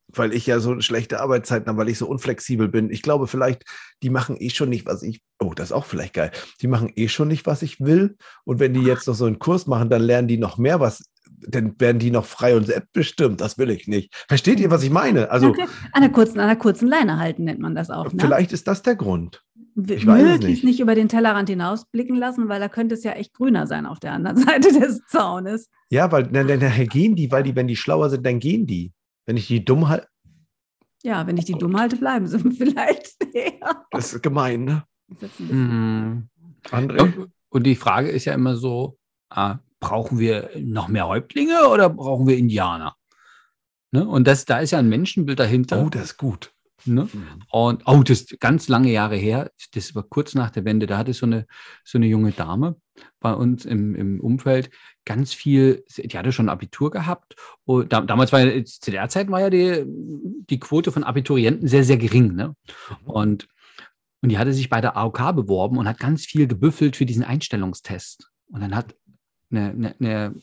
weil 0.09 0.35
ich 0.35 0.47
ja 0.47 0.59
so 0.61 0.81
schlechte 0.81 1.21
Arbeitszeiten 1.21 1.69
habe, 1.69 1.79
weil 1.79 1.89
ich 1.89 1.99
so 1.99 2.09
unflexibel 2.09 2.69
bin. 2.69 2.91
Ich 2.91 3.03
glaube, 3.03 3.27
vielleicht, 3.27 3.65
die 4.03 4.11
machen 4.11 4.37
eh 4.39 4.51
schon 4.51 4.69
nicht, 4.69 4.87
was 4.87 5.03
ich, 5.03 5.23
oh, 5.39 5.55
das 5.55 5.69
ist 5.69 5.73
auch 5.73 5.87
vielleicht 5.87 6.15
geil, 6.15 6.33
die 6.61 6.67
machen 6.67 6.93
eh 6.97 7.09
schon 7.09 7.29
nicht, 7.29 7.47
was 7.47 7.63
ich 7.63 7.81
will. 7.81 8.17
Und 8.45 8.59
wenn 8.59 8.75
die 8.75 8.83
jetzt 8.83 9.07
noch 9.07 9.15
so 9.15 9.27
einen 9.27 9.39
Kurs 9.39 9.67
machen, 9.67 9.89
dann 9.89 10.03
lernen 10.03 10.29
die 10.29 10.39
noch 10.39 10.59
mehr, 10.59 10.81
was, 10.81 11.10
dann 11.49 11.79
werden 11.81 11.99
die 11.99 12.11
noch 12.11 12.25
frei 12.27 12.57
und 12.57 12.67
selbstbestimmt. 12.67 13.41
Das 13.41 13.57
will 13.59 13.71
ich 13.71 13.89
nicht. 13.89 14.15
Versteht 14.29 14.61
ihr, 14.61 14.71
was 14.71 14.83
ich 14.83 14.91
meine? 14.91 15.31
Also, 15.31 15.49
Okay. 15.49 15.67
An 15.93 16.03
der 16.03 16.11
kurzen, 16.13 16.39
an 16.41 16.47
der 16.49 16.57
kurzen 16.57 16.87
Leine 16.89 17.19
halten 17.19 17.45
nennt 17.45 17.61
man 17.61 17.75
das 17.75 17.91
auch. 17.91 18.13
Ne? 18.13 18.21
vielleicht 18.21 18.53
ist 18.53 18.67
das 18.69 18.83
der 18.83 18.97
Grund. 18.97 19.43
Ich 19.77 20.07
weiß 20.07 20.21
es 20.23 20.29
möglichst 20.29 20.45
nicht. 20.47 20.65
nicht. 20.65 20.81
über 20.81 20.95
den 20.95 21.09
Tellerrand 21.09 21.49
hinausblicken 21.49 22.17
lassen, 22.17 22.49
weil 22.49 22.61
da 22.61 22.69
könnte 22.69 22.95
es 22.95 23.05
ja 23.05 23.13
echt 23.13 23.33
grüner 23.33 23.67
sein 23.67 23.87
auf 23.87 24.01
der 24.01 24.13
anderen 24.13 24.37
Seite 24.45 24.79
des 24.79 25.01
Zaunes. 25.07 25.71
Ja, 25.91 26.11
weil 26.13 26.25
dann, 26.25 26.47
dann 26.49 26.87
gehen 26.89 27.15
die, 27.17 27.31
weil 27.31 27.45
die, 27.45 27.55
wenn 27.57 27.69
die 27.69 27.77
schlauer 27.77 28.11
sind, 28.11 28.27
dann 28.27 28.39
gehen 28.41 28.67
die. 28.67 28.93
Wenn 29.27 29.37
ich 29.37 29.47
die 29.47 29.65
dumm 29.65 29.89
halte, 29.89 30.09
Ja, 31.03 31.27
wenn 31.27 31.37
ich 31.39 31.45
die 31.47 31.53
dumm 31.55 31.79
halte, 31.79 31.97
bleiben 31.97 32.27
sie 32.27 32.39
vielleicht. 32.51 33.15
ja. 33.33 33.85
das 33.93 34.13
ist 34.15 34.23
gemein, 34.23 34.65
ne? 34.65 34.85
Ist 35.21 35.41
Mhm. 35.41 36.29
André? 36.71 37.01
Und, 37.03 37.31
und 37.49 37.63
die 37.65 37.77
Frage 37.77 38.11
ist 38.11 38.27
ja 38.27 38.35
immer 38.35 38.57
so, 38.57 38.99
ah, 39.31 39.59
brauchen 39.81 40.19
wir 40.19 40.51
noch 40.59 40.89
mehr 40.89 41.09
Häuptlinge 41.09 41.69
oder 41.69 41.89
brauchen 41.89 42.27
wir 42.27 42.37
Indianer? 42.37 42.95
Ne? 43.93 44.07
Und 44.07 44.27
das, 44.27 44.45
da 44.45 44.59
ist 44.59 44.71
ja 44.71 44.79
ein 44.79 44.89
Menschenbild 44.89 45.41
dahinter. 45.41 45.85
Oh, 45.85 45.89
das 45.89 46.03
ist 46.03 46.17
gut. 46.17 46.53
ne? 46.85 47.09
Und 47.51 47.83
oh, 47.87 48.03
das 48.03 48.23
ist 48.23 48.41
ganz 48.41 48.69
lange 48.69 48.91
Jahre 48.91 49.17
her, 49.17 49.51
das 49.75 49.95
war 49.95 50.03
kurz 50.03 50.35
nach 50.35 50.51
der 50.51 50.65
Wende, 50.65 50.87
da 50.87 50.99
hatte 50.99 51.13
so 51.13 51.27
eine, 51.27 51.47
so 51.85 51.99
eine 51.99 52.07
junge 52.07 52.33
Dame 52.33 52.77
bei 53.19 53.33
uns 53.33 53.65
im, 53.65 53.95
im 53.95 54.21
Umfeld 54.21 54.71
ganz 55.05 55.33
viel, 55.33 55.85
die 55.97 56.17
hatte 56.17 56.33
schon 56.33 56.49
Abitur 56.49 56.91
gehabt. 56.91 57.35
Und 57.65 57.93
da, 57.93 58.01
damals 58.03 58.33
war 58.33 58.41
ja, 58.41 58.65
zu 58.65 58.91
der 58.91 59.09
Zeit 59.09 59.31
war 59.31 59.41
ja 59.41 59.51
die, 59.51 59.85
die 59.87 60.61
Quote 60.61 60.93
von 60.93 61.05
Abiturienten 61.05 61.67
sehr, 61.69 61.85
sehr 61.85 61.97
gering. 61.97 62.35
Ne? 62.35 62.55
Und, 63.05 63.49
und 64.23 64.29
die 64.29 64.39
hatte 64.39 64.53
sich 64.53 64.69
bei 64.69 64.81
der 64.81 64.97
AOK 64.97 65.35
beworben 65.35 65.79
und 65.79 65.89
hat 65.89 65.99
ganz 65.99 66.27
viel 66.27 66.47
gebüffelt 66.47 66.97
für 66.97 67.07
diesen 67.07 67.25
Einstellungstest. 67.25 68.31
Und 68.53 68.61
dann 68.61 68.75
hat 68.75 68.95
eine, 69.51 69.71
eine, 69.71 69.97
eine, 70.01 70.35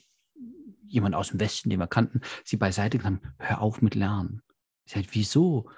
jemand 0.87 1.15
aus 1.15 1.29
dem 1.29 1.39
Westen, 1.39 1.69
den 1.69 1.79
wir 1.79 1.87
kannten, 1.87 2.21
sie 2.43 2.57
beiseite 2.57 2.97
genommen, 2.97 3.21
hör 3.39 3.61
auf 3.61 3.81
mit 3.81 3.95
Lernen. 3.95 4.41
Ich 4.85 4.93
sage, 4.93 5.07
wieso? 5.11 5.69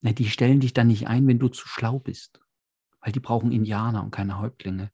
Na, 0.00 0.12
die 0.12 0.28
stellen 0.28 0.60
dich 0.60 0.72
dann 0.72 0.86
nicht 0.86 1.08
ein, 1.08 1.26
wenn 1.26 1.38
du 1.38 1.48
zu 1.48 1.68
schlau 1.68 1.98
bist. 1.98 2.40
Weil 3.00 3.12
die 3.12 3.20
brauchen 3.20 3.52
Indianer 3.52 4.02
und 4.02 4.10
keine 4.10 4.40
Häuptlinge. 4.40 4.90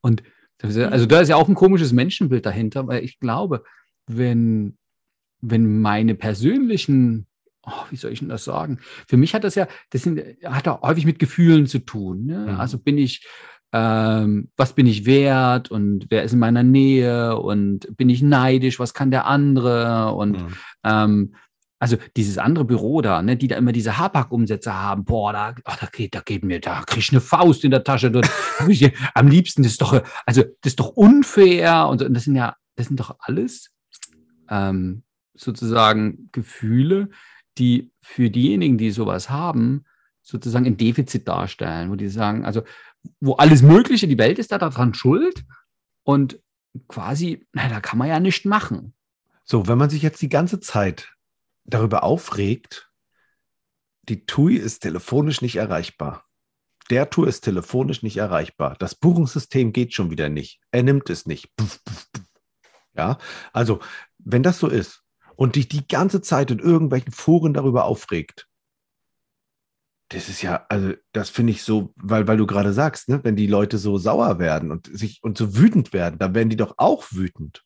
Und 0.00 0.22
also 0.62 1.06
da 1.06 1.20
ist 1.20 1.28
ja 1.28 1.36
auch 1.36 1.48
ein 1.48 1.54
komisches 1.54 1.92
Menschenbild 1.92 2.46
dahinter, 2.46 2.86
weil 2.86 3.04
ich 3.04 3.20
glaube, 3.20 3.62
wenn, 4.06 4.78
wenn 5.40 5.80
meine 5.80 6.14
persönlichen, 6.14 7.26
oh, 7.62 7.84
wie 7.90 7.96
soll 7.96 8.12
ich 8.12 8.20
denn 8.20 8.28
das 8.28 8.44
sagen? 8.44 8.80
Für 9.06 9.16
mich 9.16 9.34
hat 9.34 9.44
das 9.44 9.54
ja, 9.54 9.68
das 9.90 10.02
sind, 10.02 10.20
hat 10.44 10.66
auch 10.68 10.82
häufig 10.82 11.04
mit 11.04 11.18
Gefühlen 11.18 11.66
zu 11.66 11.80
tun. 11.80 12.24
Ne? 12.26 12.38
Mhm. 12.38 12.60
Also 12.60 12.78
bin 12.78 12.98
ich, 12.98 13.26
ähm, 13.78 14.48
was 14.56 14.72
bin 14.72 14.86
ich 14.86 15.04
wert 15.04 15.70
und 15.70 16.06
wer 16.08 16.22
ist 16.22 16.32
in 16.32 16.38
meiner 16.38 16.62
Nähe 16.62 17.36
und 17.36 17.94
bin 17.98 18.08
ich 18.08 18.22
neidisch, 18.22 18.80
was 18.80 18.94
kann 18.94 19.10
der 19.10 19.26
andere 19.26 20.14
und 20.14 20.32
Mhm. 20.32 20.54
ähm, 20.84 21.34
also 21.78 21.98
dieses 22.16 22.38
andere 22.38 22.64
Büro 22.64 23.02
da, 23.02 23.20
ne, 23.20 23.36
die 23.36 23.48
da 23.48 23.56
immer 23.56 23.72
diese 23.72 23.98
Hapak-Umsätze 23.98 24.72
haben, 24.72 25.04
boah, 25.04 25.34
da, 25.34 25.54
ach, 25.64 25.76
da 25.78 25.86
geht, 25.92 26.14
da 26.14 26.20
geht 26.20 26.42
mir, 26.42 26.58
da 26.58 26.82
krieg 26.86 27.02
ich 27.02 27.10
eine 27.10 27.20
Faust 27.20 27.64
in 27.64 27.70
der 27.70 27.84
Tasche. 27.84 28.10
Dort, 28.10 28.30
ich, 28.68 28.90
am 29.12 29.28
liebsten, 29.28 29.62
das 29.62 29.72
ist 29.72 29.82
doch, 29.82 30.02
also 30.24 30.42
das 30.62 30.72
ist 30.72 30.80
doch 30.80 30.88
unfair 30.96 31.86
und, 31.88 31.98
so. 31.98 32.06
und 32.06 32.14
das 32.14 32.24
sind 32.24 32.34
ja, 32.34 32.56
das 32.76 32.86
sind 32.86 32.98
doch 32.98 33.16
alles 33.18 33.72
ähm, 34.48 35.02
sozusagen 35.34 36.30
Gefühle, 36.32 37.10
die 37.58 37.92
für 38.00 38.30
diejenigen, 38.30 38.78
die 38.78 38.90
sowas 38.90 39.28
haben, 39.28 39.84
sozusagen 40.22 40.64
ein 40.64 40.78
Defizit 40.78 41.28
darstellen, 41.28 41.90
wo 41.90 41.94
die 41.94 42.08
sagen, 42.08 42.46
also 42.46 42.62
wo 43.20 43.34
alles 43.34 43.62
Mögliche, 43.62 44.08
die 44.08 44.18
Welt 44.18 44.38
ist 44.38 44.52
da 44.52 44.58
daran 44.58 44.94
schuld 44.94 45.44
und 46.02 46.40
quasi, 46.88 47.46
na, 47.52 47.68
da 47.68 47.80
kann 47.80 47.98
man 47.98 48.08
ja 48.08 48.20
nicht 48.20 48.44
machen. 48.44 48.94
So, 49.44 49.68
wenn 49.68 49.78
man 49.78 49.90
sich 49.90 50.02
jetzt 50.02 50.22
die 50.22 50.28
ganze 50.28 50.60
Zeit 50.60 51.14
darüber 51.64 52.02
aufregt, 52.02 52.90
die 54.08 54.26
TUI 54.26 54.56
ist 54.56 54.80
telefonisch 54.80 55.42
nicht 55.42 55.56
erreichbar. 55.56 56.24
Der 56.90 57.10
Tour 57.10 57.26
ist 57.26 57.40
telefonisch 57.40 58.02
nicht 58.02 58.16
erreichbar. 58.16 58.76
Das 58.78 58.94
Buchungssystem 58.94 59.72
geht 59.72 59.92
schon 59.92 60.10
wieder 60.10 60.28
nicht. 60.28 60.60
Er 60.70 60.82
nimmt 60.84 61.10
es 61.10 61.26
nicht. 61.26 61.50
Ja, 62.96 63.18
also, 63.52 63.80
wenn 64.18 64.42
das 64.42 64.58
so 64.58 64.68
ist 64.68 65.02
und 65.34 65.56
dich 65.56 65.68
die 65.68 65.86
ganze 65.86 66.22
Zeit 66.22 66.50
in 66.50 66.60
irgendwelchen 66.60 67.12
Foren 67.12 67.52
darüber 67.52 67.84
aufregt, 67.84 68.48
das 70.08 70.28
ist 70.28 70.42
ja, 70.42 70.64
also 70.68 70.92
das 71.12 71.30
finde 71.30 71.52
ich 71.52 71.62
so, 71.62 71.92
weil, 71.96 72.28
weil 72.28 72.36
du 72.36 72.46
gerade 72.46 72.72
sagst, 72.72 73.08
ne, 73.08 73.20
wenn 73.24 73.36
die 73.36 73.48
Leute 73.48 73.78
so 73.78 73.98
sauer 73.98 74.38
werden 74.38 74.70
und 74.70 74.86
sich 74.86 75.22
und 75.22 75.36
so 75.36 75.56
wütend 75.56 75.92
werden, 75.92 76.18
dann 76.18 76.34
werden 76.34 76.50
die 76.50 76.56
doch 76.56 76.74
auch 76.76 77.06
wütend. 77.10 77.62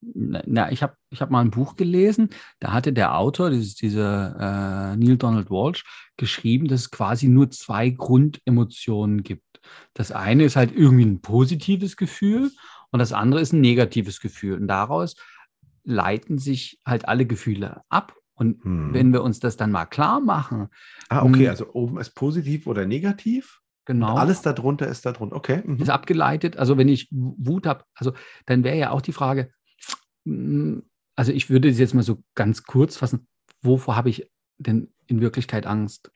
Na, 0.00 0.70
ich 0.70 0.82
habe 0.82 0.96
ich 1.10 1.22
hab 1.22 1.30
mal 1.30 1.40
ein 1.40 1.50
Buch 1.50 1.76
gelesen, 1.76 2.30
da 2.60 2.72
hatte 2.72 2.92
der 2.92 3.16
Autor, 3.16 3.50
dieses, 3.50 3.74
dieser 3.74 4.92
äh, 4.92 4.96
Neil 4.96 5.16
Donald 5.16 5.48
Walsh, 5.50 5.84
geschrieben, 6.16 6.68
dass 6.68 6.82
es 6.82 6.90
quasi 6.90 7.28
nur 7.28 7.50
zwei 7.50 7.88
Grundemotionen 7.88 9.22
gibt. 9.22 9.44
Das 9.94 10.12
eine 10.12 10.44
ist 10.44 10.56
halt 10.56 10.72
irgendwie 10.76 11.06
ein 11.06 11.22
positives 11.22 11.96
Gefühl 11.96 12.50
und 12.90 12.98
das 12.98 13.12
andere 13.12 13.40
ist 13.40 13.52
ein 13.52 13.62
negatives 13.62 14.20
Gefühl. 14.20 14.60
Und 14.60 14.68
daraus 14.68 15.14
leiten 15.84 16.38
sich 16.38 16.80
halt 16.84 17.08
alle 17.08 17.24
Gefühle 17.24 17.82
ab 17.88 18.14
und 18.34 18.62
hm. 18.64 18.92
wenn 18.92 19.12
wir 19.12 19.22
uns 19.22 19.40
das 19.40 19.56
dann 19.56 19.70
mal 19.70 19.86
klar 19.86 20.20
machen. 20.20 20.68
Ah, 21.08 21.22
okay, 21.22 21.48
also 21.48 21.72
oben 21.72 21.98
ist 21.98 22.14
positiv 22.14 22.66
oder 22.66 22.86
negativ. 22.86 23.60
Genau. 23.86 24.12
Und 24.12 24.18
alles 24.18 24.42
darunter 24.42 24.88
ist 24.88 25.04
darunter, 25.04 25.36
okay. 25.36 25.62
Mhm. 25.64 25.78
Ist 25.80 25.90
abgeleitet. 25.90 26.56
Also 26.56 26.78
wenn 26.78 26.88
ich 26.88 27.08
Wut 27.10 27.66
habe, 27.66 27.84
also 27.94 28.12
dann 28.46 28.64
wäre 28.64 28.78
ja 28.78 28.90
auch 28.90 29.02
die 29.02 29.12
Frage, 29.12 29.52
hm, 30.24 30.84
also 31.16 31.32
ich 31.32 31.50
würde 31.50 31.68
es 31.68 31.78
jetzt 31.78 31.94
mal 31.94 32.02
so 32.02 32.22
ganz 32.34 32.64
kurz 32.64 32.96
fassen, 32.96 33.26
wovor 33.60 33.96
habe 33.96 34.10
ich 34.10 34.28
denn 34.58 34.92
in 35.06 35.20
Wirklichkeit 35.20 35.66
Angst? 35.66 36.10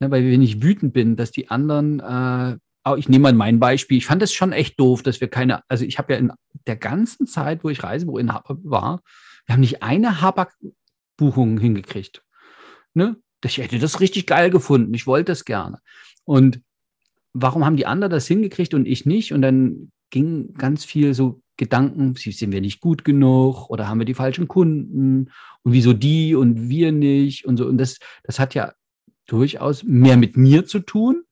Ne, 0.00 0.10
weil 0.10 0.30
wenn 0.30 0.42
ich 0.42 0.62
wütend 0.62 0.92
bin, 0.92 1.16
dass 1.16 1.30
die 1.30 1.48
anderen, 1.48 2.00
äh, 2.00 2.58
auch 2.82 2.96
ich 2.96 3.08
nehme 3.08 3.22
mal 3.22 3.32
mein 3.32 3.60
Beispiel, 3.60 3.98
ich 3.98 4.06
fand 4.06 4.22
es 4.22 4.32
schon 4.32 4.52
echt 4.52 4.78
doof, 4.78 5.02
dass 5.02 5.20
wir 5.20 5.28
keine, 5.28 5.62
also 5.68 5.84
ich 5.84 5.98
habe 5.98 6.12
ja 6.12 6.18
in 6.18 6.32
der 6.66 6.76
ganzen 6.76 7.26
Zeit, 7.26 7.64
wo 7.64 7.70
ich 7.70 7.82
Reisebüroinhaber 7.82 8.58
war, 8.62 9.00
wir 9.46 9.54
haben 9.54 9.60
nicht 9.60 9.82
eine 9.82 10.20
Habak 10.20 10.54
Buchungen 11.16 11.58
hingekriegt. 11.58 12.22
Ne? 12.94 13.16
Ich 13.44 13.58
hätte 13.58 13.78
das 13.78 14.00
richtig 14.00 14.26
geil 14.26 14.50
gefunden. 14.50 14.94
Ich 14.94 15.06
wollte 15.06 15.32
das 15.32 15.44
gerne. 15.44 15.78
Und 16.24 16.60
warum 17.32 17.64
haben 17.64 17.76
die 17.76 17.86
anderen 17.86 18.10
das 18.10 18.26
hingekriegt 18.26 18.74
und 18.74 18.86
ich 18.86 19.06
nicht? 19.06 19.32
Und 19.32 19.42
dann 19.42 19.92
ging 20.10 20.54
ganz 20.54 20.84
viel 20.84 21.14
so 21.14 21.42
Gedanken, 21.56 22.14
sind 22.16 22.52
wir 22.52 22.60
nicht 22.60 22.80
gut 22.80 23.04
genug 23.04 23.70
oder 23.70 23.88
haben 23.88 23.98
wir 23.98 24.04
die 24.04 24.14
falschen 24.14 24.46
Kunden 24.46 25.30
und 25.62 25.72
wieso 25.72 25.94
die 25.94 26.34
und 26.34 26.68
wir 26.68 26.92
nicht 26.92 27.46
und 27.46 27.56
so. 27.56 27.66
Und 27.66 27.78
das, 27.78 27.98
das 28.24 28.38
hat 28.38 28.54
ja 28.54 28.72
durchaus 29.26 29.82
mehr 29.82 30.16
mit 30.16 30.36
mir 30.36 30.66
zu 30.66 30.80
tun 30.80 31.22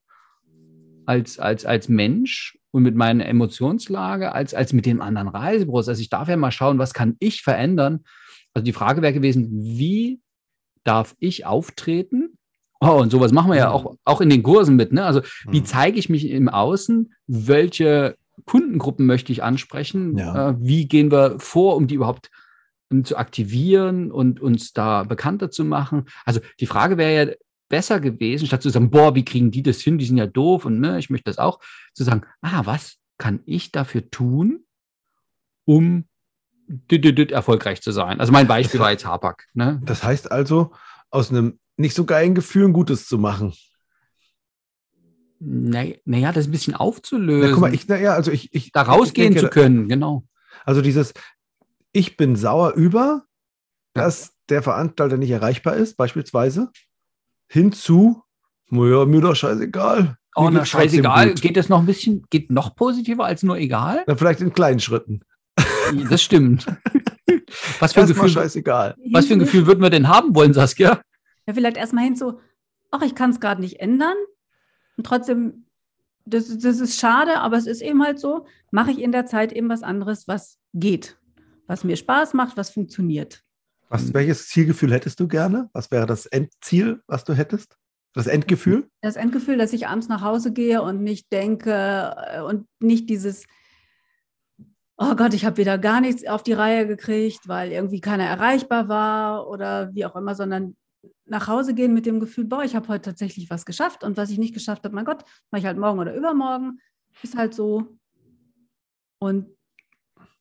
als, 1.05 1.37
als, 1.37 1.65
als 1.65 1.89
Mensch 1.89 2.57
und 2.71 2.83
mit 2.83 2.95
meiner 2.95 3.25
Emotionslage 3.25 4.33
als, 4.33 4.53
als 4.53 4.73
mit 4.73 4.85
dem 4.85 5.01
anderen 5.01 5.27
Reisebüros. 5.27 5.87
Also 5.87 6.01
ich 6.01 6.09
darf 6.09 6.27
ja 6.27 6.37
mal 6.37 6.51
schauen, 6.51 6.79
was 6.79 6.93
kann 6.93 7.15
ich 7.19 7.41
verändern, 7.41 8.03
also 8.55 8.63
die 8.63 8.73
Frage 8.73 9.01
wäre 9.01 9.13
gewesen, 9.13 9.49
wie 9.51 10.21
darf 10.83 11.15
ich 11.19 11.45
auftreten? 11.45 12.37
Oh, 12.79 12.99
und 13.01 13.11
sowas 13.11 13.31
machen 13.31 13.51
wir 13.51 13.57
ja 13.57 13.69
auch, 13.69 13.95
auch 14.05 14.21
in 14.21 14.29
den 14.29 14.43
Kursen 14.43 14.75
mit. 14.75 14.93
Ne? 14.93 15.05
Also 15.05 15.21
wie 15.47 15.59
mhm. 15.59 15.65
zeige 15.65 15.99
ich 15.99 16.09
mich 16.09 16.29
im 16.29 16.49
Außen? 16.49 17.13
Welche 17.27 18.15
Kundengruppen 18.45 19.05
möchte 19.05 19.31
ich 19.31 19.43
ansprechen? 19.43 20.17
Ja. 20.17 20.49
Äh, 20.49 20.55
wie 20.59 20.87
gehen 20.87 21.11
wir 21.11 21.39
vor, 21.39 21.75
um 21.75 21.87
die 21.87 21.95
überhaupt 21.95 22.31
um, 22.89 23.03
zu 23.03 23.17
aktivieren 23.17 24.11
und 24.11 24.39
uns 24.39 24.73
da 24.73 25.03
bekannter 25.03 25.51
zu 25.51 25.65
machen? 25.65 26.05
Also 26.25 26.39
die 26.59 26.67
Frage 26.67 26.97
wäre 26.97 27.27
ja 27.27 27.33
besser 27.67 27.99
gewesen, 27.99 28.47
statt 28.47 28.61
zu 28.61 28.69
sagen, 28.69 28.89
boah, 28.89 29.15
wie 29.15 29.25
kriegen 29.25 29.51
die 29.51 29.63
das 29.63 29.81
hin? 29.81 29.97
Die 29.97 30.05
sind 30.05 30.17
ja 30.17 30.27
doof 30.27 30.65
und 30.65 30.79
ne, 30.79 30.97
ich 30.97 31.09
möchte 31.09 31.29
das 31.29 31.39
auch, 31.39 31.59
zu 31.93 32.03
sagen, 32.03 32.21
ah, 32.41 32.61
was 32.65 32.97
kann 33.17 33.41
ich 33.45 33.71
dafür 33.71 34.09
tun, 34.09 34.65
um 35.65 36.05
erfolgreich 37.31 37.81
zu 37.81 37.91
sein. 37.91 38.19
Also 38.19 38.31
mein 38.31 38.47
Beispiel 38.47 38.79
war 38.79 38.91
jetzt 38.91 39.05
Hapak. 39.05 39.47
Ne? 39.53 39.81
Das 39.83 40.03
heißt 40.03 40.31
also, 40.31 40.71
aus 41.09 41.29
einem 41.29 41.59
nicht 41.77 41.95
so 41.95 42.05
geilen 42.05 42.35
Gefühl 42.35 42.65
ein 42.65 42.73
Gutes 42.73 43.07
zu 43.07 43.17
machen. 43.17 43.53
Naja, 45.39 45.95
na 46.05 46.31
das 46.31 46.47
ein 46.47 46.51
bisschen 46.51 46.75
aufzulösen. 46.75 47.49
Na, 47.49 47.53
guck 47.53 47.61
mal, 47.61 47.73
ich, 47.73 47.87
na, 47.87 47.97
ja, 47.97 48.13
also 48.13 48.31
ich, 48.31 48.53
ich, 48.53 48.71
da 48.71 48.83
rausgehen 48.83 49.33
denke, 49.33 49.47
zu 49.47 49.49
können, 49.49 49.87
genau. 49.87 50.23
Also 50.63 50.81
dieses, 50.81 51.13
ich 51.91 52.17
bin 52.17 52.35
sauer 52.35 52.73
über, 52.73 53.25
dass 53.93 54.33
der 54.49 54.63
Veranstalter 54.63 55.17
nicht 55.17 55.31
erreichbar 55.31 55.75
ist, 55.75 55.97
beispielsweise, 55.97 56.71
hinzu, 57.47 58.23
naja, 58.69 59.05
mir 59.05 59.21
doch 59.21 59.35
scheißegal. 59.35 60.17
Oh, 60.35 60.49
na, 60.49 60.65
scheißegal. 60.65 61.35
Geht 61.35 61.57
das 61.57 61.69
noch 61.69 61.79
ein 61.79 61.85
bisschen, 61.85 62.25
geht 62.29 62.51
noch 62.51 62.75
positiver 62.75 63.25
als 63.25 63.43
nur 63.43 63.57
egal? 63.57 64.03
Na, 64.07 64.15
vielleicht 64.15 64.41
in 64.41 64.53
kleinen 64.53 64.79
Schritten. 64.79 65.21
Das 66.09 66.21
stimmt. 66.21 66.65
Was 67.79 67.93
für 67.93 68.01
ein 68.01 68.07
Gefühl, 68.07 68.29
scheißegal. 68.29 68.95
Was 69.11 69.27
für 69.27 69.33
ein 69.33 69.39
Gefühl 69.39 69.67
würden 69.67 69.81
wir 69.81 69.89
denn 69.89 70.07
haben 70.07 70.35
wollen, 70.35 70.53
Saskia? 70.53 71.01
Ja, 71.47 71.53
vielleicht 71.53 71.77
erstmal 71.77 72.03
hin 72.03 72.15
so, 72.15 72.39
ach, 72.91 73.01
ich 73.01 73.15
kann 73.15 73.31
es 73.31 73.39
gerade 73.39 73.61
nicht 73.61 73.79
ändern. 73.79 74.15
Und 74.97 75.05
trotzdem, 75.05 75.65
das, 76.25 76.57
das 76.57 76.79
ist 76.79 76.99
schade, 76.99 77.39
aber 77.39 77.57
es 77.57 77.67
ist 77.67 77.81
eben 77.81 78.03
halt 78.03 78.19
so, 78.19 78.45
mache 78.71 78.91
ich 78.91 78.99
in 78.99 79.11
der 79.11 79.25
Zeit 79.25 79.51
eben 79.51 79.69
was 79.69 79.83
anderes, 79.83 80.27
was 80.27 80.57
geht, 80.73 81.17
was 81.67 81.83
mir 81.83 81.95
Spaß 81.95 82.33
macht, 82.33 82.57
was 82.57 82.69
funktioniert. 82.69 83.43
Was, 83.89 84.13
welches 84.13 84.47
Zielgefühl 84.47 84.91
hättest 84.91 85.19
du 85.19 85.27
gerne? 85.27 85.69
Was 85.73 85.91
wäre 85.91 86.05
das 86.07 86.25
Endziel, 86.25 87.01
was 87.07 87.23
du 87.23 87.33
hättest? 87.33 87.77
Das 88.13 88.27
Endgefühl? 88.27 88.89
Das 89.01 89.17
Endgefühl, 89.17 89.57
dass 89.57 89.73
ich 89.73 89.87
abends 89.87 90.07
nach 90.07 90.21
Hause 90.21 90.53
gehe 90.53 90.81
und 90.81 91.03
nicht 91.03 91.31
denke 91.31 92.15
äh, 92.31 92.41
und 92.41 92.65
nicht 92.79 93.09
dieses, 93.09 93.45
oh 94.97 95.15
Gott, 95.15 95.33
ich 95.33 95.45
habe 95.45 95.57
wieder 95.57 95.77
gar 95.77 96.01
nichts 96.01 96.25
auf 96.25 96.43
die 96.43 96.53
Reihe 96.53 96.87
gekriegt, 96.87 97.47
weil 97.47 97.71
irgendwie 97.71 98.01
keiner 98.01 98.25
erreichbar 98.25 98.87
war 98.87 99.49
oder 99.49 99.93
wie 99.93 100.05
auch 100.05 100.15
immer, 100.15 100.35
sondern 100.35 100.75
nach 101.25 101.47
Hause 101.47 101.73
gehen 101.73 101.93
mit 101.93 102.05
dem 102.05 102.19
Gefühl, 102.19 102.45
boah, 102.45 102.63
ich 102.63 102.75
habe 102.75 102.87
heute 102.87 103.01
tatsächlich 103.01 103.49
was 103.49 103.65
geschafft 103.65 104.03
und 104.03 104.17
was 104.17 104.29
ich 104.29 104.37
nicht 104.37 104.53
geschafft 104.53 104.83
habe, 104.83 104.95
mein 104.95 105.05
Gott, 105.05 105.23
mache 105.51 105.59
ich 105.59 105.65
halt 105.65 105.77
morgen 105.77 105.99
oder 105.99 106.15
übermorgen. 106.15 106.79
Ist 107.23 107.35
halt 107.35 107.53
so. 107.53 107.97
Und 109.19 109.47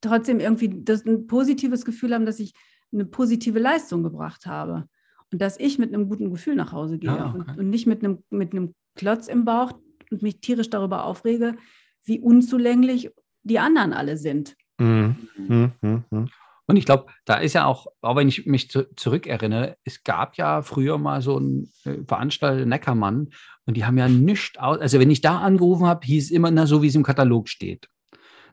trotzdem 0.01 0.41
irgendwie 0.41 0.83
das 0.83 1.05
ein 1.07 1.27
positives 1.27 1.85
Gefühl 1.85 2.15
haben, 2.15 2.27
dass 2.27 2.39
ich 2.39 2.53
eine 2.93 3.07
positive 3.07 3.59
Leistung 3.59 4.03
gebracht 4.03 4.47
habe. 4.47 4.89
Und 5.33 5.41
dass 5.41 5.59
ich 5.59 5.79
mit 5.79 5.93
einem 5.93 6.09
guten 6.09 6.31
Gefühl 6.31 6.55
nach 6.55 6.73
Hause 6.73 6.99
gehe 6.99 7.11
ah, 7.11 7.35
okay. 7.35 7.51
und, 7.51 7.59
und, 7.59 7.71
nicht 7.71 7.87
mit 7.87 8.05
einem, 8.05 8.23
mit 8.31 8.53
einem 8.53 8.75
Klotz 8.95 9.27
im 9.27 9.45
Bauch 9.45 9.73
und 10.11 10.23
mich 10.23 10.41
tierisch 10.41 10.71
darüber 10.71 11.05
aufrege, 11.05 11.57
wie 12.05 12.21
unzulänglich 12.21 13.11
die 13.45 13.59
anderen 13.59 13.93
alle 13.93 14.17
sind. 14.17 14.57
Mhm. 14.79 15.29
Mhm. 15.37 15.73
Mhm. 15.81 16.29
Und 16.67 16.77
ich 16.77 16.87
glaube, 16.87 17.07
da 17.27 17.35
ist 17.35 17.53
ja 17.53 17.67
auch, 17.67 17.87
auch 18.01 18.17
wenn 18.17 18.29
ich 18.29 18.47
mich 18.47 18.71
zu, 18.71 18.93
zurückerinnere, 18.97 19.77
es 19.85 20.03
gab 20.03 20.37
ja 20.37 20.63
früher 20.63 20.97
mal 20.97 21.21
so 21.21 21.37
einen 21.37 21.71
äh, 21.85 21.99
Veranstalter 22.07 22.65
Neckermann 22.65 23.29
und 23.67 23.77
die 23.77 23.85
haben 23.85 23.99
ja 23.99 24.09
nichts 24.09 24.59
aus. 24.59 24.79
Also, 24.79 24.99
wenn 24.99 25.11
ich 25.11 25.21
da 25.21 25.41
angerufen 25.41 25.87
habe, 25.87 26.07
hieß 26.07 26.25
es 26.25 26.31
immer 26.31 26.51
na, 26.51 26.67
so, 26.67 26.83
wie 26.83 26.87
es 26.87 26.95
im 26.95 27.03
Katalog 27.03 27.49
steht. 27.49 27.89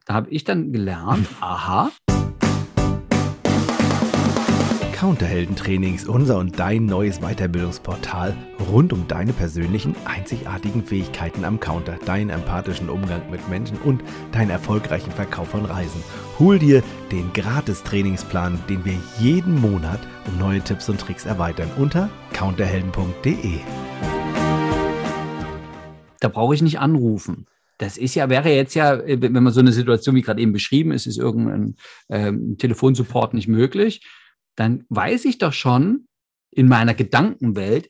Da 0.05 0.13
habe 0.13 0.29
ich 0.29 0.43
dann 0.43 0.73
gelernt, 0.73 1.27
aha, 1.39 1.91
Counterheldentrainings, 5.01 6.07
unser 6.07 6.37
und 6.37 6.59
dein 6.59 6.85
neues 6.85 7.21
Weiterbildungsportal 7.21 8.37
rund 8.71 8.93
um 8.93 9.07
deine 9.07 9.33
persönlichen, 9.33 9.95
einzigartigen 10.05 10.85
Fähigkeiten 10.85 11.43
am 11.43 11.59
Counter, 11.59 11.97
deinen 12.05 12.29
empathischen 12.29 12.87
Umgang 12.87 13.23
mit 13.31 13.49
Menschen 13.49 13.79
und 13.79 14.03
deinen 14.31 14.51
erfolgreichen 14.51 15.09
Verkauf 15.09 15.47
von 15.47 15.65
Reisen. 15.65 16.03
Hol 16.37 16.59
dir 16.59 16.83
den 17.11 17.33
Gratis-Trainingsplan, 17.33 18.59
den 18.69 18.85
wir 18.85 18.93
jeden 19.19 19.59
Monat 19.59 20.01
um 20.27 20.37
neue 20.37 20.61
Tipps 20.61 20.87
und 20.87 21.01
Tricks 21.01 21.25
erweitern 21.25 21.71
unter 21.79 22.07
counterhelden.de. 22.33 23.57
Da 26.19 26.27
brauche 26.27 26.53
ich 26.53 26.61
nicht 26.61 26.77
anrufen. 26.77 27.47
Das 27.79 27.97
ist 27.97 28.13
ja, 28.13 28.29
wäre 28.29 28.51
jetzt 28.51 28.75
ja, 28.75 29.01
wenn 29.03 29.33
man 29.33 29.51
so 29.51 29.61
eine 29.61 29.71
Situation 29.71 30.15
wie 30.15 30.21
gerade 30.21 30.39
eben 30.39 30.53
beschrieben 30.53 30.91
ist, 30.91 31.07
ist 31.07 31.17
irgendein 31.17 31.75
ähm, 32.09 32.59
Telefonsupport 32.59 33.33
nicht 33.33 33.47
möglich 33.47 34.05
dann 34.61 34.85
weiß 34.89 35.25
ich 35.25 35.37
doch 35.37 35.53
schon 35.53 36.07
in 36.51 36.67
meiner 36.67 36.93
Gedankenwelt, 36.93 37.89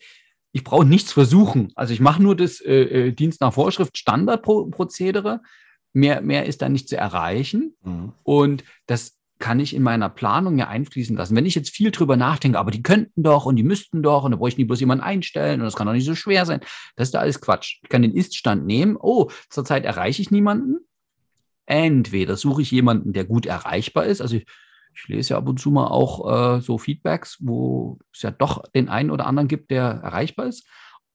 ich 0.53 0.63
brauche 0.63 0.85
nichts 0.85 1.13
versuchen. 1.13 1.71
Also 1.75 1.93
ich 1.93 1.99
mache 1.99 2.21
nur 2.21 2.35
das 2.35 2.59
äh, 2.61 3.07
äh 3.07 3.11
Dienst 3.11 3.41
nach 3.41 3.53
Vorschrift 3.53 3.97
Standardprozedere. 3.97 5.41
Mehr, 5.93 6.21
mehr 6.21 6.45
ist 6.45 6.61
da 6.61 6.69
nicht 6.69 6.89
zu 6.89 6.97
erreichen. 6.97 7.75
Mhm. 7.83 8.13
Und 8.23 8.63
das, 8.85 9.21
kann 9.41 9.59
ich 9.59 9.75
in 9.75 9.83
meiner 9.83 10.07
Planung 10.07 10.57
ja 10.57 10.69
einfließen 10.69 11.17
lassen. 11.17 11.35
Wenn 11.35 11.45
ich 11.45 11.55
jetzt 11.55 11.71
viel 11.71 11.91
drüber 11.91 12.15
nachdenke, 12.15 12.57
aber 12.57 12.71
die 12.71 12.83
könnten 12.83 13.23
doch 13.23 13.45
und 13.45 13.57
die 13.57 13.63
müssten 13.63 14.01
doch 14.01 14.23
und 14.23 14.31
da 14.31 14.37
bräuchte 14.37 14.55
ich 14.55 14.65
nie 14.65 14.67
bloß 14.67 14.79
jemanden 14.79 15.03
einstellen 15.03 15.59
und 15.59 15.65
das 15.65 15.75
kann 15.75 15.87
doch 15.87 15.93
nicht 15.93 16.05
so 16.05 16.15
schwer 16.15 16.45
sein. 16.45 16.61
Das 16.95 17.09
ist 17.09 17.13
da 17.13 17.19
alles 17.19 17.41
Quatsch. 17.41 17.79
Ich 17.81 17.89
kann 17.89 18.03
den 18.03 18.15
Ist-Stand 18.15 18.65
nehmen. 18.65 18.95
Oh, 18.97 19.29
zurzeit 19.49 19.83
erreiche 19.83 20.21
ich 20.21 20.31
niemanden. 20.31 20.77
Entweder 21.65 22.37
suche 22.37 22.61
ich 22.61 22.71
jemanden, 22.71 23.11
der 23.11 23.25
gut 23.25 23.45
erreichbar 23.45 24.05
ist. 24.05 24.21
Also 24.21 24.37
ich, 24.37 24.45
ich 24.93 25.07
lese 25.07 25.31
ja 25.31 25.37
ab 25.37 25.47
und 25.47 25.59
zu 25.59 25.71
mal 25.71 25.87
auch 25.87 26.57
äh, 26.57 26.61
so 26.61 26.77
Feedbacks, 26.77 27.37
wo 27.41 27.99
es 28.13 28.21
ja 28.21 28.31
doch 28.31 28.63
den 28.75 28.89
einen 28.89 29.11
oder 29.11 29.25
anderen 29.25 29.47
gibt, 29.47 29.71
der 29.71 29.83
erreichbar 29.83 30.47
ist. 30.47 30.67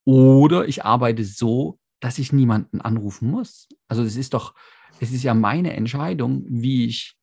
Oder 0.05 0.67
ich 0.67 0.85
arbeite 0.85 1.23
so, 1.23 1.79
dass 1.99 2.17
ich 2.17 2.31
niemanden 2.31 2.81
anrufen 2.81 3.29
muss. 3.29 3.67
Also 3.87 4.03
es 4.03 4.15
ist 4.15 4.33
doch, 4.33 4.53
es 4.99 5.11
ist 5.11 5.23
ja 5.23 5.33
meine 5.33 5.73
Entscheidung, 5.73 6.45
wie 6.47 6.85
ich, 6.87 7.17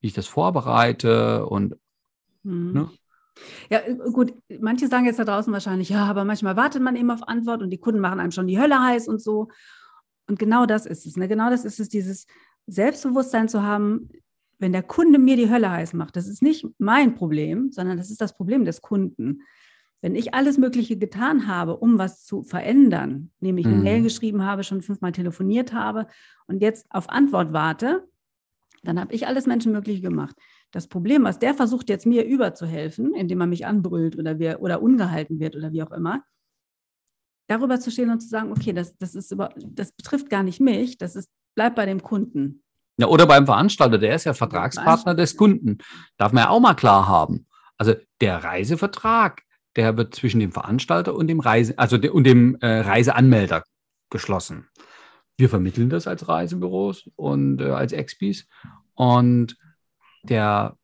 wie 0.00 0.08
ich 0.08 0.12
das 0.12 0.26
vorbereite 0.26 1.46
und 1.46 1.76
mhm. 2.42 2.72
ne? 2.72 2.90
Ja, 3.70 3.80
gut, 4.12 4.34
manche 4.60 4.88
sagen 4.88 5.04
jetzt 5.04 5.20
da 5.20 5.24
draußen 5.24 5.52
wahrscheinlich, 5.52 5.90
ja, 5.90 6.04
aber 6.06 6.24
manchmal 6.24 6.56
wartet 6.56 6.82
man 6.82 6.96
eben 6.96 7.10
auf 7.10 7.26
Antwort 7.28 7.62
und 7.62 7.70
die 7.70 7.78
Kunden 7.78 8.00
machen 8.00 8.18
einem 8.18 8.32
schon 8.32 8.48
die 8.48 8.58
Hölle 8.58 8.82
heiß 8.82 9.06
und 9.06 9.22
so. 9.22 9.48
Und 10.26 10.40
genau 10.40 10.66
das 10.66 10.86
ist 10.86 11.06
es. 11.06 11.16
Ne? 11.16 11.28
Genau 11.28 11.48
das 11.48 11.64
ist 11.64 11.78
es, 11.78 11.88
dieses 11.88 12.26
Selbstbewusstsein 12.66 13.48
zu 13.48 13.62
haben, 13.62 14.10
wenn 14.58 14.72
der 14.72 14.82
Kunde 14.82 15.18
mir 15.18 15.36
die 15.36 15.50
Hölle 15.50 15.70
heiß 15.70 15.92
macht. 15.94 16.16
Das 16.16 16.28
ist 16.28 16.42
nicht 16.42 16.66
mein 16.78 17.14
Problem, 17.14 17.70
sondern 17.70 17.96
das 17.96 18.10
ist 18.10 18.20
das 18.20 18.36
Problem 18.36 18.64
des 18.64 18.82
Kunden. 18.82 19.42
Wenn 20.00 20.14
ich 20.14 20.34
alles 20.34 20.58
Mögliche 20.58 20.96
getan 20.96 21.48
habe, 21.48 21.76
um 21.76 21.98
was 21.98 22.24
zu 22.24 22.42
verändern, 22.42 23.30
nämlich 23.40 23.66
eine 23.66 23.76
mhm. 23.76 23.82
Mail 23.82 24.02
geschrieben 24.02 24.44
habe, 24.44 24.62
schon 24.62 24.82
fünfmal 24.82 25.12
telefoniert 25.12 25.72
habe 25.72 26.06
und 26.46 26.62
jetzt 26.62 26.86
auf 26.90 27.08
Antwort 27.08 27.52
warte, 27.52 28.08
dann 28.84 29.00
habe 29.00 29.12
ich 29.14 29.26
alles 29.26 29.46
Menschenmögliche 29.46 30.00
gemacht. 30.00 30.36
Das 30.70 30.86
Problem, 30.86 31.24
was 31.24 31.38
der 31.38 31.54
versucht 31.54 31.88
jetzt 31.88 32.06
mir 32.06 32.24
überzuhelfen, 32.24 33.14
indem 33.14 33.40
er 33.40 33.46
mich 33.46 33.66
anbrüllt 33.66 34.16
oder, 34.16 34.38
wir, 34.38 34.60
oder 34.60 34.82
ungehalten 34.82 35.40
wird 35.40 35.56
oder 35.56 35.72
wie 35.72 35.82
auch 35.82 35.90
immer, 35.90 36.22
darüber 37.48 37.80
zu 37.80 37.90
stehen 37.90 38.10
und 38.10 38.20
zu 38.20 38.28
sagen, 38.28 38.52
okay, 38.52 38.72
das, 38.72 38.96
das, 38.98 39.14
ist 39.14 39.32
über, 39.32 39.50
das 39.56 39.92
betrifft 39.92 40.30
gar 40.30 40.42
nicht 40.42 40.60
mich, 40.60 40.98
das 40.98 41.16
ist, 41.16 41.30
bleibt 41.56 41.74
bei 41.74 41.86
dem 41.86 42.02
Kunden. 42.02 42.62
Ja, 42.98 43.06
oder 43.06 43.26
beim 43.26 43.46
Veranstalter, 43.46 43.98
der 43.98 44.14
ist 44.14 44.24
ja 44.24 44.34
Vertragspartner 44.34 45.14
des 45.14 45.36
Kunden. 45.36 45.78
Darf 46.16 46.32
man 46.32 46.44
ja 46.44 46.50
auch 46.50 46.60
mal 46.60 46.74
klar 46.74 47.08
haben. 47.08 47.46
Also 47.76 47.94
der 48.20 48.42
Reisevertrag 48.42 49.42
der 49.78 49.96
wird 49.96 50.12
zwischen 50.12 50.40
dem 50.40 50.50
Veranstalter 50.50 51.14
und 51.14 51.28
dem 51.28 51.38
Reise, 51.38 51.78
also 51.78 51.98
de, 51.98 52.10
und 52.10 52.24
dem 52.24 52.56
äh, 52.60 52.80
Reiseanmelder 52.80 53.62
geschlossen. 54.10 54.66
Wir 55.36 55.48
vermitteln 55.48 55.88
das 55.88 56.08
als 56.08 56.26
Reisebüros 56.26 57.08
und 57.14 57.60
äh, 57.60 57.70
als 57.70 57.92
Expis. 57.92 58.48
Und 58.94 59.56
der, 60.24 60.76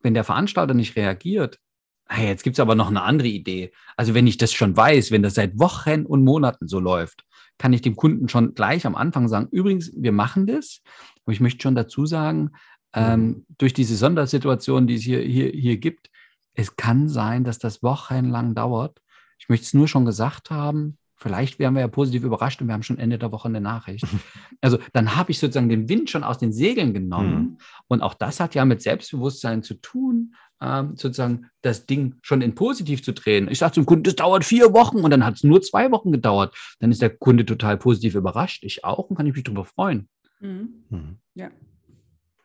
wenn 0.00 0.14
der 0.14 0.24
Veranstalter 0.24 0.74
nicht 0.74 0.96
reagiert, 0.96 1.60
hey, 2.08 2.26
jetzt 2.26 2.42
gibt 2.42 2.56
es 2.56 2.60
aber 2.60 2.74
noch 2.74 2.88
eine 2.88 3.02
andere 3.02 3.28
Idee. 3.28 3.70
Also 3.96 4.12
wenn 4.12 4.26
ich 4.26 4.38
das 4.38 4.52
schon 4.52 4.76
weiß, 4.76 5.12
wenn 5.12 5.22
das 5.22 5.34
seit 5.34 5.60
Wochen 5.60 6.04
und 6.04 6.24
Monaten 6.24 6.66
so 6.66 6.80
läuft, 6.80 7.24
kann 7.58 7.72
ich 7.72 7.82
dem 7.82 7.94
Kunden 7.94 8.28
schon 8.28 8.54
gleich 8.54 8.86
am 8.86 8.96
Anfang 8.96 9.28
sagen, 9.28 9.46
übrigens, 9.52 9.92
wir 9.94 10.10
machen 10.10 10.48
das. 10.48 10.82
Aber 11.24 11.32
ich 11.32 11.40
möchte 11.40 11.62
schon 11.62 11.74
dazu 11.74 12.06
sagen, 12.06 12.50
ähm, 12.94 13.20
mhm. 13.20 13.46
durch 13.58 13.72
diese 13.72 13.96
Sondersituation, 13.96 14.86
die 14.86 14.96
es 14.96 15.02
hier, 15.02 15.20
hier, 15.20 15.48
hier 15.48 15.78
gibt, 15.78 16.10
es 16.54 16.76
kann 16.76 17.08
sein, 17.08 17.44
dass 17.44 17.58
das 17.58 17.82
wochenlang 17.82 18.54
dauert. 18.54 19.00
Ich 19.38 19.48
möchte 19.48 19.64
es 19.64 19.74
nur 19.74 19.88
schon 19.88 20.04
gesagt 20.04 20.50
haben. 20.50 20.98
Vielleicht 21.16 21.58
wären 21.58 21.74
wir 21.74 21.80
ja 21.80 21.88
positiv 21.88 22.24
überrascht 22.24 22.60
und 22.60 22.66
wir 22.66 22.74
haben 22.74 22.82
schon 22.82 22.98
Ende 22.98 23.16
der 23.16 23.30
Woche 23.32 23.48
eine 23.48 23.60
Nachricht. 23.60 24.06
Also 24.64 24.78
dann 24.92 25.16
habe 25.16 25.32
ich 25.32 25.40
sozusagen 25.40 25.68
den 25.68 25.88
Wind 25.88 26.08
schon 26.08 26.22
aus 26.22 26.38
den 26.38 26.52
Segeln 26.52 26.94
genommen. 26.94 27.34
Mhm. 27.34 27.58
Und 27.88 28.00
auch 28.00 28.14
das 28.14 28.38
hat 28.38 28.54
ja 28.54 28.64
mit 28.64 28.80
Selbstbewusstsein 28.80 29.64
zu 29.64 29.74
tun, 29.74 30.36
ähm, 30.60 30.96
sozusagen 30.96 31.48
das 31.62 31.86
Ding 31.86 32.14
schon 32.22 32.42
in 32.42 32.54
positiv 32.54 33.02
zu 33.02 33.12
drehen. 33.12 33.48
Ich 33.50 33.58
sage 33.58 33.72
zum 33.72 33.86
Kunden, 33.86 34.04
das 34.04 34.14
dauert 34.14 34.44
vier 34.44 34.72
Wochen 34.72 34.98
und 34.98 35.10
dann 35.10 35.26
hat 35.26 35.34
es 35.34 35.42
nur 35.42 35.60
zwei 35.62 35.90
Wochen 35.90 36.12
gedauert. 36.12 36.54
Dann 36.78 36.92
ist 36.92 37.02
der 37.02 37.10
Kunde 37.10 37.44
total 37.44 37.76
positiv 37.76 38.14
überrascht. 38.14 38.62
Ich 38.62 38.84
auch 38.84 39.10
und 39.10 39.16
kann 39.16 39.26
ich 39.26 39.34
mich 39.34 39.42
darüber 39.42 39.64
freuen. 39.64 40.08
Mhm. 40.42 40.84
Mhm. 40.90 41.18
Ja. 41.34 41.50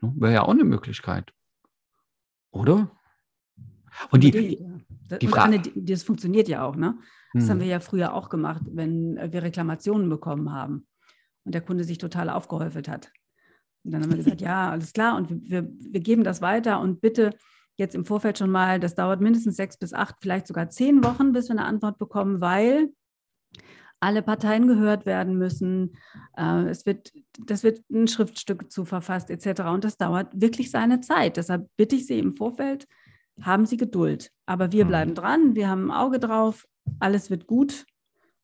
Wäre 0.01 0.33
ja 0.33 0.43
auch 0.43 0.51
eine 0.51 0.63
Möglichkeit. 0.63 1.33
Oder? 2.51 2.91
Und 4.12 4.23
die, 4.23 4.31
die, 4.31 4.65
die 5.19 5.27
Frage, 5.27 5.60
das 5.75 6.03
funktioniert 6.03 6.47
ja 6.47 6.63
auch, 6.63 6.75
ne? 6.75 6.99
Das 7.33 7.43
hm. 7.43 7.49
haben 7.49 7.60
wir 7.60 7.67
ja 7.67 7.79
früher 7.79 8.13
auch 8.13 8.29
gemacht, 8.29 8.62
wenn 8.67 9.15
wir 9.15 9.43
Reklamationen 9.43 10.07
bekommen 10.07 10.53
haben 10.53 10.88
und 11.43 11.53
der 11.53 11.62
Kunde 11.62 11.83
sich 11.83 11.97
total 11.97 12.29
aufgehäufelt 12.29 12.88
hat. 12.88 13.12
Und 13.83 13.91
dann 13.91 14.03
haben 14.03 14.12
wir 14.12 14.17
gesagt, 14.17 14.41
ja, 14.41 14.69
alles 14.69 14.93
klar, 14.93 15.17
und 15.17 15.29
wir, 15.49 15.67
wir 15.67 15.99
geben 15.99 16.23
das 16.23 16.41
weiter 16.41 16.79
und 16.79 17.01
bitte 17.01 17.31
jetzt 17.75 17.95
im 17.95 18.05
Vorfeld 18.05 18.38
schon 18.38 18.49
mal, 18.49 18.79
das 18.79 18.95
dauert 18.95 19.21
mindestens 19.21 19.55
sechs 19.55 19.77
bis 19.77 19.93
acht, 19.93 20.15
vielleicht 20.21 20.47
sogar 20.47 20.69
zehn 20.69 21.03
Wochen, 21.03 21.31
bis 21.31 21.49
wir 21.49 21.57
eine 21.57 21.65
Antwort 21.65 21.97
bekommen, 21.97 22.39
weil 22.39 22.89
alle 23.99 24.21
Parteien 24.21 24.67
gehört 24.67 25.05
werden 25.05 25.38
müssen. 25.38 25.97
Äh, 26.36 26.69
es 26.69 26.86
wird, 26.86 27.12
das 27.45 27.63
wird 27.63 27.81
ein 27.91 28.07
Schriftstück 28.07 28.71
zu 28.71 28.86
verfasst 28.86 29.29
etc. 29.29 29.62
Und 29.63 29.83
das 29.83 29.97
dauert 29.97 30.29
wirklich 30.39 30.71
seine 30.71 31.01
Zeit. 31.01 31.38
Deshalb 31.38 31.67
bitte 31.77 31.95
ich 31.95 32.07
Sie 32.07 32.19
im 32.19 32.36
Vorfeld, 32.36 32.88
haben 33.41 33.65
Sie 33.65 33.77
Geduld. 33.77 34.31
Aber 34.45 34.71
wir 34.71 34.86
mhm. 34.86 34.89
bleiben 34.89 35.15
dran, 35.15 35.55
wir 35.55 35.69
haben 35.69 35.91
ein 35.91 35.97
Auge 35.97 36.19
drauf, 36.19 36.67
alles 36.99 37.29
wird 37.29 37.47
gut, 37.47 37.86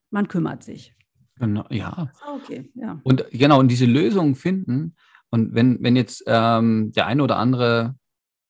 man 0.10 0.28
kümmert 0.28 0.64
sich. 0.64 0.96
Genau, 1.38 1.66
ja. 1.70 2.12
Okay, 2.36 2.72
ja. 2.76 3.00
Und 3.04 3.26
genau, 3.32 3.60
und 3.60 3.70
diese 3.70 3.86
Lösung 3.86 4.36
finden. 4.36 4.96
Und 5.30 5.56
wenn, 5.56 5.82
wenn 5.82 5.96
jetzt 5.96 6.24
ähm, 6.28 6.92
der 6.96 7.08
eine 7.08 7.24
oder 7.24 7.38
andere 7.38 7.96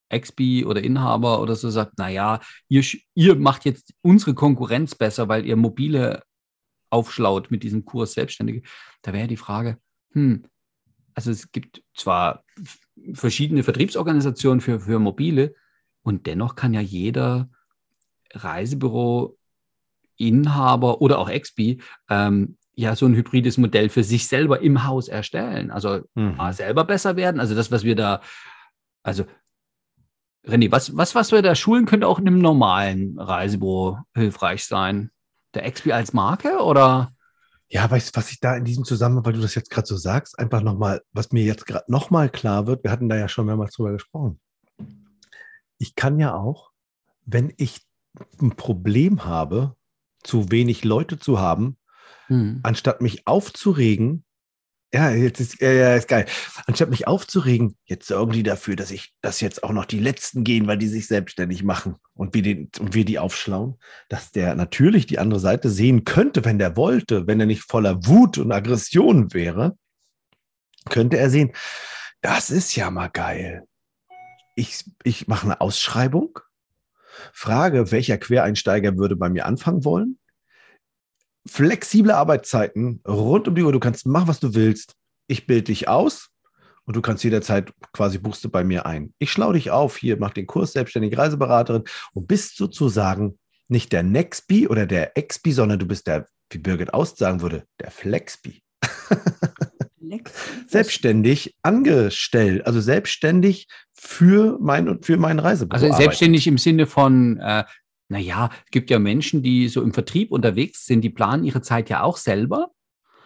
Expi 0.09 0.65
oder 0.65 0.83
Inhaber 0.83 1.41
oder 1.41 1.55
so 1.55 1.69
sagt, 1.69 1.97
naja, 1.97 2.39
ihr, 2.67 2.83
ihr 3.15 3.35
macht 3.35 3.65
jetzt 3.65 3.93
unsere 4.01 4.33
Konkurrenz 4.33 4.95
besser, 4.95 5.29
weil 5.29 5.45
ihr 5.45 5.55
mobile 5.55 6.21
aufschlaut 6.93 7.51
mit 7.51 7.63
diesem 7.63 7.83
Kurs 7.83 8.13
Selbstständige, 8.13 8.61
da 9.01 9.11
wäre 9.11 9.27
die 9.27 9.37
Frage, 9.37 9.77
hm, 10.11 10.45
also 11.15 11.31
es 11.31 11.51
gibt 11.51 11.83
zwar 11.95 12.43
verschiedene 13.13 13.63
Vertriebsorganisationen 13.63 14.61
für, 14.61 14.79
für 14.79 14.99
mobile, 14.99 15.55
und 16.03 16.27
dennoch 16.27 16.55
kann 16.55 16.73
ja 16.73 16.81
jeder 16.81 17.49
Reisebüro, 18.33 19.37
Inhaber 20.17 21.01
oder 21.01 21.17
auch 21.17 21.29
Expi 21.29 21.81
ähm, 22.09 22.57
ja 22.75 22.95
so 22.95 23.05
ein 23.05 23.15
hybrides 23.15 23.57
Modell 23.57 23.89
für 23.89 24.03
sich 24.03 24.27
selber 24.27 24.61
im 24.61 24.85
Haus 24.85 25.07
erstellen. 25.07 25.71
Also 25.71 26.01
mhm. 26.13 26.37
selber 26.51 26.83
besser 26.83 27.15
werden. 27.15 27.39
Also 27.39 27.55
das, 27.55 27.71
was 27.71 27.83
wir 27.83 27.95
da, 27.95 28.21
also 29.01 29.25
René, 30.45 30.71
was, 30.71 30.95
was, 30.95 31.15
was 31.15 31.31
wir 31.31 31.41
da 31.41 31.55
schulen, 31.55 31.85
könnte 31.85 32.07
auch 32.07 32.19
in 32.19 32.27
einem 32.27 32.39
normalen 32.39 33.17
Reisebüro 33.17 33.99
hilfreich 34.13 34.65
sein. 34.65 35.09
Der 35.53 35.65
Expi 35.65 35.91
als 35.91 36.13
Marke 36.13 36.59
oder? 36.63 37.11
Ja, 37.69 37.89
weißt 37.89 38.15
du, 38.15 38.19
was 38.19 38.31
ich 38.31 38.39
da 38.39 38.55
in 38.55 38.65
diesem 38.65 38.85
Zusammenhang, 38.85 39.25
weil 39.25 39.33
du 39.33 39.41
das 39.41 39.55
jetzt 39.55 39.69
gerade 39.69 39.87
so 39.87 39.97
sagst, 39.97 40.37
einfach 40.37 40.61
nochmal, 40.61 41.01
was 41.11 41.31
mir 41.31 41.43
jetzt 41.43 41.65
gerade 41.65 41.85
nochmal 41.91 42.29
klar 42.29 42.67
wird, 42.67 42.83
wir 42.83 42.91
hatten 42.91 43.09
da 43.09 43.15
ja 43.15 43.27
schon 43.27 43.45
mehrmals 43.45 43.73
drüber 43.75 43.91
gesprochen 43.91 44.39
ich 45.83 45.95
kann 45.95 46.17
ja 46.17 46.33
auch, 46.33 46.71
wenn 47.25 47.53
ich 47.57 47.81
ein 48.41 48.55
Problem 48.55 49.25
habe, 49.25 49.75
zu 50.23 50.49
wenig 50.49 50.85
Leute 50.85 51.19
zu 51.19 51.39
haben, 51.39 51.77
hm. 52.27 52.61
anstatt 52.63 53.01
mich 53.01 53.27
aufzuregen, 53.27 54.22
ja, 54.93 55.11
jetzt 55.11 55.39
ist, 55.39 55.61
ja, 55.61 55.71
ja, 55.71 55.95
ist 55.95 56.07
geil. 56.07 56.25
Anstatt 56.67 56.89
mich 56.89 57.07
aufzuregen, 57.07 57.75
jetzt 57.85 58.07
sorgen 58.07 58.31
die 58.31 58.43
dafür, 58.43 58.75
dass 58.75 58.91
ich, 58.91 59.13
dass 59.21 59.41
jetzt 59.41 59.63
auch 59.63 59.71
noch 59.71 59.85
die 59.85 59.99
Letzten 59.99 60.43
gehen, 60.43 60.67
weil 60.67 60.77
die 60.77 60.87
sich 60.87 61.07
selbstständig 61.07 61.63
machen 61.63 61.95
und 62.13 62.33
wir, 62.33 62.43
den, 62.43 62.69
und 62.79 62.93
wir 62.93 63.05
die 63.05 63.19
aufschlauen, 63.19 63.79
dass 64.09 64.31
der 64.31 64.55
natürlich 64.55 65.07
die 65.07 65.19
andere 65.19 65.39
Seite 65.39 65.69
sehen 65.69 66.05
könnte, 66.05 66.45
wenn 66.45 66.59
der 66.59 66.77
wollte, 66.77 67.27
wenn 67.27 67.39
er 67.39 67.45
nicht 67.45 67.63
voller 67.63 68.05
Wut 68.05 68.37
und 68.37 68.51
Aggression 68.51 69.33
wäre, 69.33 69.77
könnte 70.89 71.17
er 71.17 71.29
sehen, 71.29 71.51
das 72.21 72.51
ist 72.51 72.75
ja 72.75 72.91
mal 72.91 73.09
geil 73.09 73.65
ich, 74.55 74.85
ich 75.03 75.27
mache 75.27 75.45
eine 75.45 75.61
Ausschreibung, 75.61 76.39
frage, 77.31 77.91
welcher 77.91 78.17
Quereinsteiger 78.17 78.97
würde 78.97 79.15
bei 79.15 79.29
mir 79.29 79.45
anfangen 79.45 79.85
wollen. 79.85 80.19
Flexible 81.47 82.11
Arbeitszeiten 82.11 83.01
rund 83.07 83.47
um 83.47 83.55
die 83.55 83.63
Uhr. 83.63 83.71
Du 83.71 83.79
kannst 83.79 84.05
machen, 84.05 84.27
was 84.27 84.39
du 84.39 84.53
willst. 84.53 84.95
Ich 85.27 85.45
bilde 85.45 85.63
dich 85.63 85.87
aus 85.87 86.29
und 86.85 86.95
du 86.95 87.01
kannst 87.01 87.23
jederzeit 87.23 87.73
quasi 87.91 88.17
buchst 88.17 88.43
du 88.43 88.49
bei 88.49 88.63
mir 88.63 88.85
ein. 88.85 89.13
Ich 89.19 89.31
schlau 89.31 89.53
dich 89.53 89.71
auf, 89.71 89.97
hier 89.97 90.17
mach 90.17 90.31
den 90.31 90.47
Kurs 90.47 90.73
selbstständige 90.73 91.17
Reiseberaterin 91.17 91.83
und 92.13 92.27
bist 92.27 92.57
sozusagen 92.57 93.37
nicht 93.67 93.91
der 93.91 94.03
Nextby 94.03 94.67
oder 94.67 94.85
der 94.85 95.17
Exby, 95.17 95.53
sondern 95.53 95.79
du 95.79 95.85
bist 95.85 96.07
der, 96.07 96.25
wie 96.49 96.57
Birgit 96.57 96.93
Aust 96.93 97.17
sagen 97.17 97.41
würde, 97.41 97.63
der 97.79 97.91
Flexby. 97.91 98.61
selbstständig 100.67 101.55
angestellt, 101.61 102.67
also 102.67 102.81
selbstständig 102.81 103.67
für 103.93 104.57
mein 104.59 105.01
für 105.01 105.17
meinen 105.17 105.39
Reisebüro. 105.39 105.81
Also 105.81 105.95
selbstständig 105.95 106.45
im 106.47 106.57
Sinne 106.57 106.85
von, 106.85 107.39
äh, 107.39 107.63
naja, 108.09 108.49
es 108.65 108.71
gibt 108.71 108.89
ja 108.89 108.99
Menschen, 108.99 109.43
die 109.43 109.67
so 109.67 109.81
im 109.81 109.93
Vertrieb 109.93 110.31
unterwegs 110.31 110.85
sind, 110.85 111.01
die 111.01 111.09
planen 111.09 111.43
ihre 111.43 111.61
Zeit 111.61 111.89
ja 111.89 112.03
auch 112.03 112.17
selber. 112.17 112.71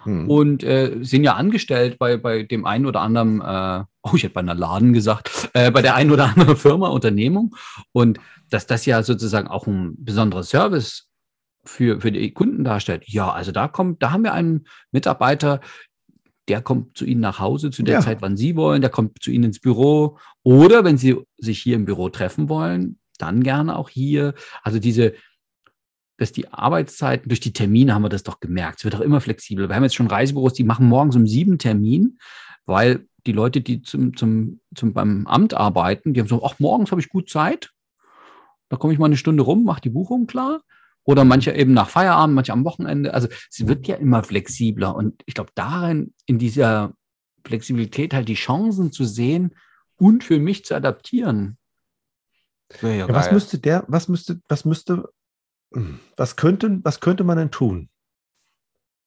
Hm. 0.04 0.30
und 0.30 0.64
äh, 0.64 1.00
sind 1.02 1.26
ja 1.26 1.34
angestellt 1.34 2.00
bei, 2.00 2.16
bei 2.16 2.44
dem 2.44 2.66
einen 2.66 2.86
oder 2.86 3.02
anderen, 3.02 3.42
äh, 3.42 3.84
oh, 4.04 4.12
ich 4.16 4.24
hätte 4.24 4.36
bei 4.36 4.40
einer 4.40 4.56
Laden 4.56 4.94
gesagt, 4.94 5.50
äh, 5.54 5.70
bei 5.70 5.82
der 5.82 5.96
einen 5.96 6.12
oder 6.12 6.30
anderen 6.30 6.56
Firma, 6.56 6.88
Unternehmung. 6.88 7.56
Und 7.92 8.20
dass 8.50 8.68
das 8.68 8.86
ja 8.86 9.04
sozusagen 9.04 9.48
auch 9.50 9.68
ein 9.68 9.96
besonderer 9.98 10.44
Service 10.44 11.10
für, 11.66 12.00
für 12.00 12.12
die 12.14 12.32
Kunden 12.32 12.64
darstellt. 12.64 13.04
Ja, 13.08 13.32
also 13.32 13.52
da 13.52 13.68
kommt, 13.68 14.02
da 14.02 14.12
haben 14.12 14.24
wir 14.24 14.34
einen 14.34 14.68
Mitarbeiter, 14.92 15.60
der 16.48 16.62
kommt 16.62 16.98
zu 16.98 17.04
Ihnen 17.04 17.20
nach 17.20 17.40
Hause 17.40 17.72
zu 17.72 17.84
der 17.84 17.96
Ja. 17.96 18.02
Zeit, 18.02 18.22
wann 18.22 18.38
Sie 18.38 18.56
wollen, 18.56 18.82
der 18.82 18.90
kommt 18.90 19.22
zu 19.22 19.32
Ihnen 19.32 19.46
ins 19.46 19.60
Büro. 19.60 20.18
Oder 20.44 20.86
wenn 20.86 20.98
Sie 20.98 21.18
sich 21.38 21.60
hier 21.60 21.76
im 21.76 21.84
Büro 21.84 22.08
treffen 22.08 22.48
wollen, 22.48 22.98
dann 23.18 23.44
gerne 23.44 23.78
auch 23.78 23.90
hier. 23.90 24.34
Also 24.64 24.80
diese, 24.80 25.14
dass 26.18 26.32
die 26.32 26.52
Arbeitszeiten, 26.52 27.30
durch 27.30 27.40
die 27.40 27.54
Termine 27.54 27.94
haben 27.94 28.04
wir 28.04 28.10
das 28.10 28.24
doch 28.24 28.40
gemerkt. 28.40 28.80
Es 28.80 28.84
wird 28.86 28.96
auch 28.96 29.02
immer 29.02 29.22
flexibler. 29.22 29.70
Wir 29.70 29.76
haben 29.76 29.84
jetzt 29.84 29.96
schon 29.96 30.08
Reisebüros, 30.08 30.54
die 30.54 30.64
machen 30.64 30.88
morgens 30.88 31.16
um 31.16 31.28
sieben 31.28 31.60
Termin, 31.60 32.18
weil 32.66 33.08
die 33.26 33.34
Leute, 33.34 33.62
die 33.62 33.82
zum, 33.82 34.16
zum, 34.16 34.62
zum 34.74 34.94
beim 34.94 35.28
Amt 35.28 35.54
arbeiten, 35.54 36.14
die 36.14 36.20
haben 36.20 36.28
so, 36.28 36.44
ach, 36.44 36.60
morgens 36.60 36.92
habe 36.92 37.02
ich 37.02 37.10
gut 37.10 37.30
Zeit. 37.30 37.72
Da 38.70 38.78
komme 38.78 38.94
ich 38.94 39.00
mal 39.00 39.06
eine 39.06 39.18
Stunde 39.18 39.44
rum, 39.44 39.64
mache 39.64 39.82
die 39.82 39.90
Buchung 39.90 40.28
klar. 40.28 40.62
Oder 41.04 41.24
manche 41.24 41.54
eben 41.54 41.74
nach 41.74 41.90
Feierabend, 41.90 42.36
manche 42.36 42.52
am 42.52 42.66
Wochenende. 42.66 43.14
Also 43.14 43.30
es 43.50 43.66
wird 43.66 43.88
ja 43.88 43.96
immer 43.96 44.24
flexibler. 44.24 44.94
Und 44.94 45.24
ich 45.26 45.36
glaube, 45.36 45.52
darin, 45.56 46.14
in 46.26 46.38
dieser 46.38 46.94
Flexibilität 47.46 48.14
halt 48.14 48.28
die 48.28 48.34
Chancen 48.34 48.92
zu 48.92 49.06
sehen 49.06 49.56
und 49.96 50.24
für 50.24 50.40
mich 50.40 50.66
zu 50.66 50.76
adaptieren. 50.76 51.58
Ja, 52.82 53.08
was 53.14 53.32
müsste 53.32 53.60
der, 53.60 53.86
was 53.88 54.08
müsste, 54.08 54.42
was 54.48 54.66
müsste, 54.66 55.10
hm, 55.74 56.00
was 56.16 56.36
könnte, 56.36 56.80
was 56.84 57.00
könnte 57.00 57.24
man 57.24 57.38
denn 57.38 57.52
tun? 57.52 57.90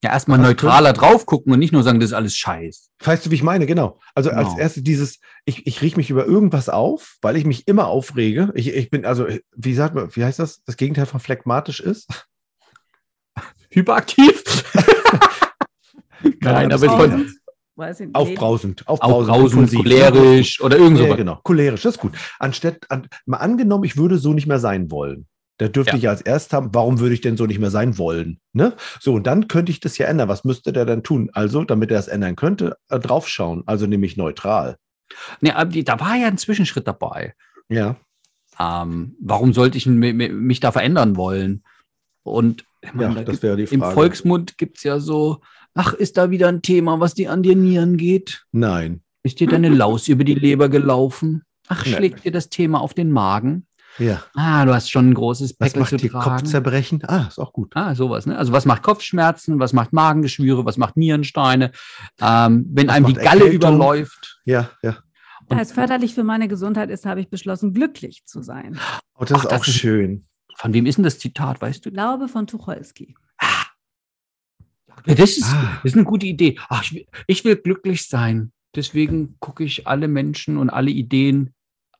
ja 0.03 0.11
erstmal 0.13 0.39
neutraler 0.39 0.93
drauf 0.93 1.27
gucken 1.27 1.53
und 1.53 1.59
nicht 1.59 1.73
nur 1.73 1.83
sagen, 1.83 2.01
das 2.01 2.11
ist 2.11 2.15
alles 2.15 2.35
Scheiß. 2.35 2.91
Weißt 3.05 3.27
du, 3.27 3.31
wie 3.31 3.35
ich 3.35 3.43
meine? 3.43 3.67
Genau. 3.67 4.01
Also 4.15 4.31
als 4.31 4.51
Genau. 4.51 4.61
erstes 4.61 4.83
dieses, 4.83 5.21
ich, 5.45 5.67
ich 5.67 5.83
riech 5.83 5.97
mich 5.97 6.11
über 6.11 6.25
irgendwas 6.25 6.69
auf, 6.69 7.19
weil 7.21 7.37
ich 7.37 7.45
mich 7.45 7.69
immer 7.69 7.87
aufrege. 7.87 8.51
Ich, 8.55 8.69
ich 8.69 8.91
bin, 8.91 9.05
also, 9.05 9.27
wie 9.55 9.75
sagt 9.75 9.95
man, 9.95 10.15
wie 10.17 10.25
heißt 10.25 10.39
das? 10.39 10.63
Das 10.65 10.77
Gegenteil 10.77 11.07
von 11.07 11.21
phlegmatisch 11.21 11.81
ist? 11.81 12.09
Hyperaktiv? 13.71 14.43
Nein, 16.41 16.73
Ahnung, 16.73 16.73
aber 16.73 16.97
von. 16.97 17.40
Weiß 17.81 18.01
ich 18.01 18.07
nicht. 18.09 18.15
Aufbrausend, 18.17 18.87
aufbrausend, 18.87 19.31
Aufbrausend, 19.31 19.73
ne? 19.73 19.79
cholerisch 19.79 20.61
oder 20.61 20.77
irgend 20.77 20.99
Ja, 20.99 21.05
sowas. 21.07 21.17
genau. 21.17 21.41
Cholerisch, 21.43 21.83
das 21.83 21.95
ist 21.95 22.01
gut. 22.01 22.13
Anstatt, 22.39 22.77
an, 22.91 23.09
mal 23.25 23.39
angenommen, 23.39 23.85
ich 23.85 23.97
würde 23.97 24.19
so 24.19 24.35
nicht 24.35 24.47
mehr 24.47 24.59
sein 24.59 24.91
wollen. 24.91 25.27
Da 25.57 25.69
dürfte 25.69 25.93
Ja. 25.93 25.99
ich 25.99 26.09
als 26.09 26.21
erst 26.21 26.53
haben, 26.53 26.71
warum 26.75 27.01
würde 27.01 27.15
ich 27.15 27.23
denn 27.23 27.37
so 27.39 27.47
nicht 27.47 27.59
mehr 27.59 27.71
sein 27.71 27.97
wollen? 27.97 28.39
Ne? 28.53 28.75
So, 29.01 29.15
und 29.15 29.27
dann 29.27 29.49
könnte 29.49 29.73
ich 29.73 29.81
das 29.81 29.97
ja 29.99 30.07
ändern. 30.09 30.29
Was 30.29 30.45
müsste 30.45 30.73
der 30.75 30.85
dann 30.85 31.03
tun? 31.03 31.31
Also, 31.33 31.65
damit 31.65 31.91
er 31.91 31.99
es 31.99 32.09
ändern 32.09 32.37
könnte, 32.37 32.77
äh, 32.91 32.99
draufschauen. 32.99 33.63
Also 33.67 33.87
nämlich 33.87 34.17
neutral. 34.17 34.77
Die, 35.41 35.83
da 35.85 36.01
war 36.01 36.17
ja 36.17 36.27
ein 36.29 36.39
Zwischenschritt 36.39 36.87
dabei. 36.87 37.35
Ja. 37.71 37.97
Ähm, 38.59 39.17
warum 39.21 39.53
sollte 39.55 39.79
ich 39.79 39.87
mi- 39.87 40.13
mi- 40.13 40.29
mich 40.29 40.61
da 40.61 40.71
verändern 40.71 41.17
wollen? 41.17 41.63
Und 42.23 42.65
ich 42.83 42.93
meine, 42.95 43.15
Ja, 43.15 43.23
da 43.23 43.33
das 43.33 43.41
gibt- 43.41 43.73
im. 43.73 43.83
Volksmund 43.83 44.59
gibt 44.59 44.77
es 44.79 44.83
ja 44.85 44.99
so, 45.01 45.41
ach, 45.75 45.93
ist 45.93 46.17
da 46.17 46.31
wieder 46.31 46.49
ein 46.49 46.63
Thema, 46.63 47.01
was 47.01 47.15
dir 47.15 47.31
an 47.33 47.43
die 47.43 47.55
Nieren 47.55 47.97
geht? 47.97 48.45
Nein. 48.53 49.03
Ist 49.23 49.41
dir 49.41 49.47
deine 49.49 49.69
Laus 49.69 50.09
über 50.09 50.25
die 50.25 50.35
Leber 50.35 50.69
gelaufen? 50.69 51.43
Ach, 51.69 51.85
schlägt 51.85 52.25
dir 52.25 52.33
das 52.33 52.49
Thema 52.49 52.81
auf 52.81 52.95
den 52.95 53.11
Magen? 53.11 53.67
Ja. 53.99 54.23
Ah, 54.35 54.65
du 54.65 54.73
hast 54.73 54.91
schon 54.91 55.11
ein 55.11 55.15
großes 55.15 55.51
Was 55.53 55.59
Päckchen 55.59 55.81
macht 55.81 55.91
zu 55.91 55.97
dir 55.99 56.11
tragen. 56.11 56.25
Kopfzerbrechen? 56.39 57.03
Ah, 57.07 57.27
ist 57.29 57.39
auch 57.39 57.53
gut. 57.53 57.73
Ah, 57.75 57.95
sowas, 57.95 58.25
ne? 58.25 58.39
Also 58.39 58.53
was 58.53 58.65
macht 58.65 58.83
Kopfschmerzen, 58.83 59.59
was 59.59 59.73
macht 59.73 59.93
Magengeschwüre, 59.93 60.65
was 60.65 60.77
macht 60.79 60.97
Nierensteine, 60.97 61.73
ähm, 62.21 62.67
wenn 62.73 62.89
Was 62.89 62.95
einem 62.95 63.07
die 63.07 63.13
macht 63.15 63.25
Galle 63.25 63.45
Erkältung? 63.45 63.57
überläuft. 63.75 64.41
Ja, 64.45 64.71
ja. 64.83 64.97
Da 65.49 65.59
es 65.59 65.73
förderlich 65.73 66.15
für 66.15 66.23
meine 66.25 66.47
Gesundheit 66.47 66.89
ist, 66.91 67.05
habe 67.05 67.21
ich 67.21 67.29
beschlossen, 67.29 67.75
glücklich 67.75 68.23
zu 68.25 68.43
sein. 68.43 68.79
Oh, 69.19 69.25
das 69.25 69.33
Ach, 69.33 69.45
ist 69.45 69.51
das 69.51 69.61
auch 69.63 69.67
ist- 69.67 69.75
schön. 69.75 70.25
Von 70.57 70.73
wem 70.73 70.87
ist 70.87 70.97
denn 70.97 71.05
das 71.05 71.19
Zitat, 71.19 71.61
weißt 71.61 71.85
du? 71.85 71.91
Glaube 71.91 72.29
von 72.29 72.47
Tucholsky. 72.47 73.17
Das, 75.07 75.31
ist, 75.37 75.45
Ah. 75.45 75.81
das 75.83 75.93
ist 75.93 75.97
eine 75.97 76.05
gute 76.05 76.27
Idee. 76.27 76.59
Ach, 76.69 76.83
ich, 76.83 76.93
will, 76.95 77.07
ich 77.27 77.45
will 77.45 77.57
glücklich 77.57 78.07
sein. 78.09 78.53
Deswegen 78.75 79.37
gucke 79.41 79.65
ich 79.65 79.87
alle 79.87 80.09
Menschen 80.09 80.57
und 80.57 80.71
alle 80.71 80.91
Ideen 80.91 81.55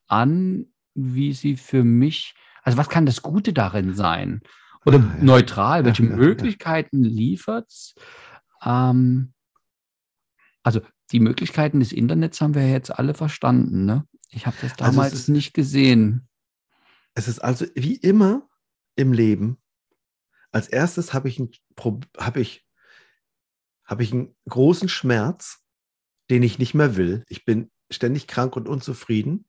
an, 0.07 0.67
wie 0.93 1.33
sie 1.33 1.57
für 1.57 1.83
mich, 1.83 2.33
also 2.63 2.77
was 2.77 2.89
kann 2.89 3.05
das 3.05 3.21
Gute 3.21 3.53
darin 3.53 3.93
sein? 3.93 4.41
Oder 4.85 4.99
Ah, 4.99 5.15
ja. 5.17 5.23
neutral, 5.23 5.85
welche 5.85 6.03
Ja, 6.03 6.09
ja, 6.09 6.15
ja. 6.15 6.21
Möglichkeiten 6.21 7.03
liefert's? 7.03 7.95
Ähm, 8.63 9.33
also 10.63 10.81
die 11.11 11.19
Möglichkeiten 11.19 11.79
des 11.79 11.91
Internets 11.91 12.39
haben 12.41 12.55
wir 12.55 12.69
jetzt 12.69 12.89
alle 12.97 13.13
verstanden. 13.13 13.85
Ne? 13.85 14.05
Ich 14.29 14.45
habe 14.45 14.55
das 14.61 14.71
Also 14.71 14.83
es 14.85 14.91
damals 14.95 15.13
ist- 15.13 15.27
nicht 15.29 15.53
gesehen. 15.53 16.27
Es 17.13 17.27
ist 17.27 17.39
also 17.39 17.65
wie 17.75 17.95
immer 17.95 18.47
im 18.95 19.11
Leben. 19.11 19.57
Als 20.51 20.67
erstes 20.67 21.13
habe 21.13 21.27
ich, 21.29 21.39
ein 21.39 21.49
habe 22.17 22.39
ich, 22.41 22.65
habe 23.91 24.03
ich 24.03 24.13
einen 24.13 24.33
großen 24.49 24.87
Schmerz, 24.87 25.59
den 26.29 26.43
ich 26.43 26.57
nicht 26.57 26.73
mehr 26.73 26.95
will. 26.95 27.25
Ich 27.27 27.43
bin 27.43 27.69
ständig 27.91 28.25
krank 28.25 28.55
und 28.55 28.69
unzufrieden. 28.69 29.45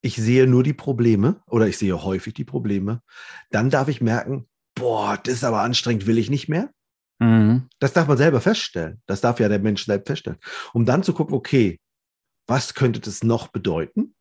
Ich 0.00 0.16
sehe 0.16 0.46
nur 0.46 0.62
die 0.62 0.72
Probleme 0.72 1.42
oder 1.46 1.68
ich 1.68 1.76
sehe 1.76 2.02
häufig 2.02 2.32
die 2.32 2.46
Probleme. 2.46 3.02
Dann 3.50 3.68
darf 3.68 3.88
ich 3.88 4.00
merken, 4.00 4.48
boah, 4.74 5.18
das 5.22 5.34
ist 5.34 5.44
aber 5.44 5.60
anstrengend, 5.60 6.06
will 6.06 6.16
ich 6.16 6.30
nicht 6.30 6.48
mehr. 6.48 6.70
Mhm. 7.18 7.68
Das 7.80 7.92
darf 7.92 8.08
man 8.08 8.16
selber 8.16 8.40
feststellen. 8.40 9.02
Das 9.04 9.20
darf 9.20 9.38
ja 9.40 9.48
der 9.50 9.58
Mensch 9.58 9.84
selbst 9.84 10.08
feststellen. 10.08 10.38
Um 10.72 10.86
dann 10.86 11.02
zu 11.02 11.12
gucken, 11.12 11.34
okay, 11.34 11.78
was 12.46 12.74
könnte 12.74 13.00
das 13.00 13.22
noch 13.22 13.48
bedeuten? 13.48 14.14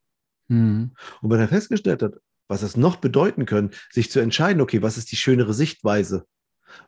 Mhm. 0.49 0.95
Und 1.21 1.29
wenn 1.29 1.39
er 1.39 1.47
festgestellt 1.47 2.03
hat, 2.03 2.15
was 2.49 2.61
es 2.61 2.75
noch 2.75 2.97
bedeuten 2.97 3.45
können, 3.45 3.71
sich 3.89 4.11
zu 4.11 4.19
entscheiden, 4.19 4.61
okay, 4.61 4.81
was 4.81 4.97
ist 4.97 5.13
die 5.13 5.17
schönere 5.17 5.53
Sichtweise? 5.53 6.25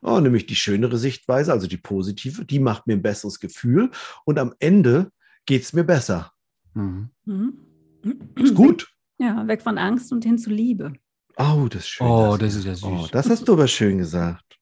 Oh, 0.02 0.19
nämlich 0.19 0.45
die 0.45 0.56
schönere 0.56 0.98
Sichtweise, 0.98 1.52
also 1.52 1.67
die 1.67 1.78
positive, 1.78 2.45
die 2.45 2.60
macht 2.60 2.88
mir 2.88 2.93
ein 2.93 3.02
besseres 3.02 3.39
Gefühl 3.39 3.91
und 4.26 4.39
am 4.39 4.54
Ende 4.60 5.12
geht 5.45 5.63
es 5.63 5.74
mir 5.74 5.84
besser. 5.84 6.32
Mhm. 6.74 7.10
Mhm. 7.26 7.58
Ist 8.36 8.56
gut. 8.56 8.88
Ja, 9.17 9.48
weg 9.48 9.62
von 9.62 9.78
Angst 9.78 10.12
und 10.12 10.24
hin 10.26 10.38
zu 10.38 10.50
Liebe. 10.50 10.93
Oh, 11.38 11.67
das 11.69 11.82
ist 11.84 11.88
schön. 11.89 12.08
Oh, 12.08 12.38
das 12.38 12.54
das 12.54 12.56
ist 12.56 12.65
ja 12.65 12.76
süß. 12.76 12.84
Oh, 12.86 13.08
das 13.12 13.30
hast 13.30 13.48
du 13.48 13.54
aber 13.54 13.67
schön 13.67 13.98
gesagt. 13.98 14.58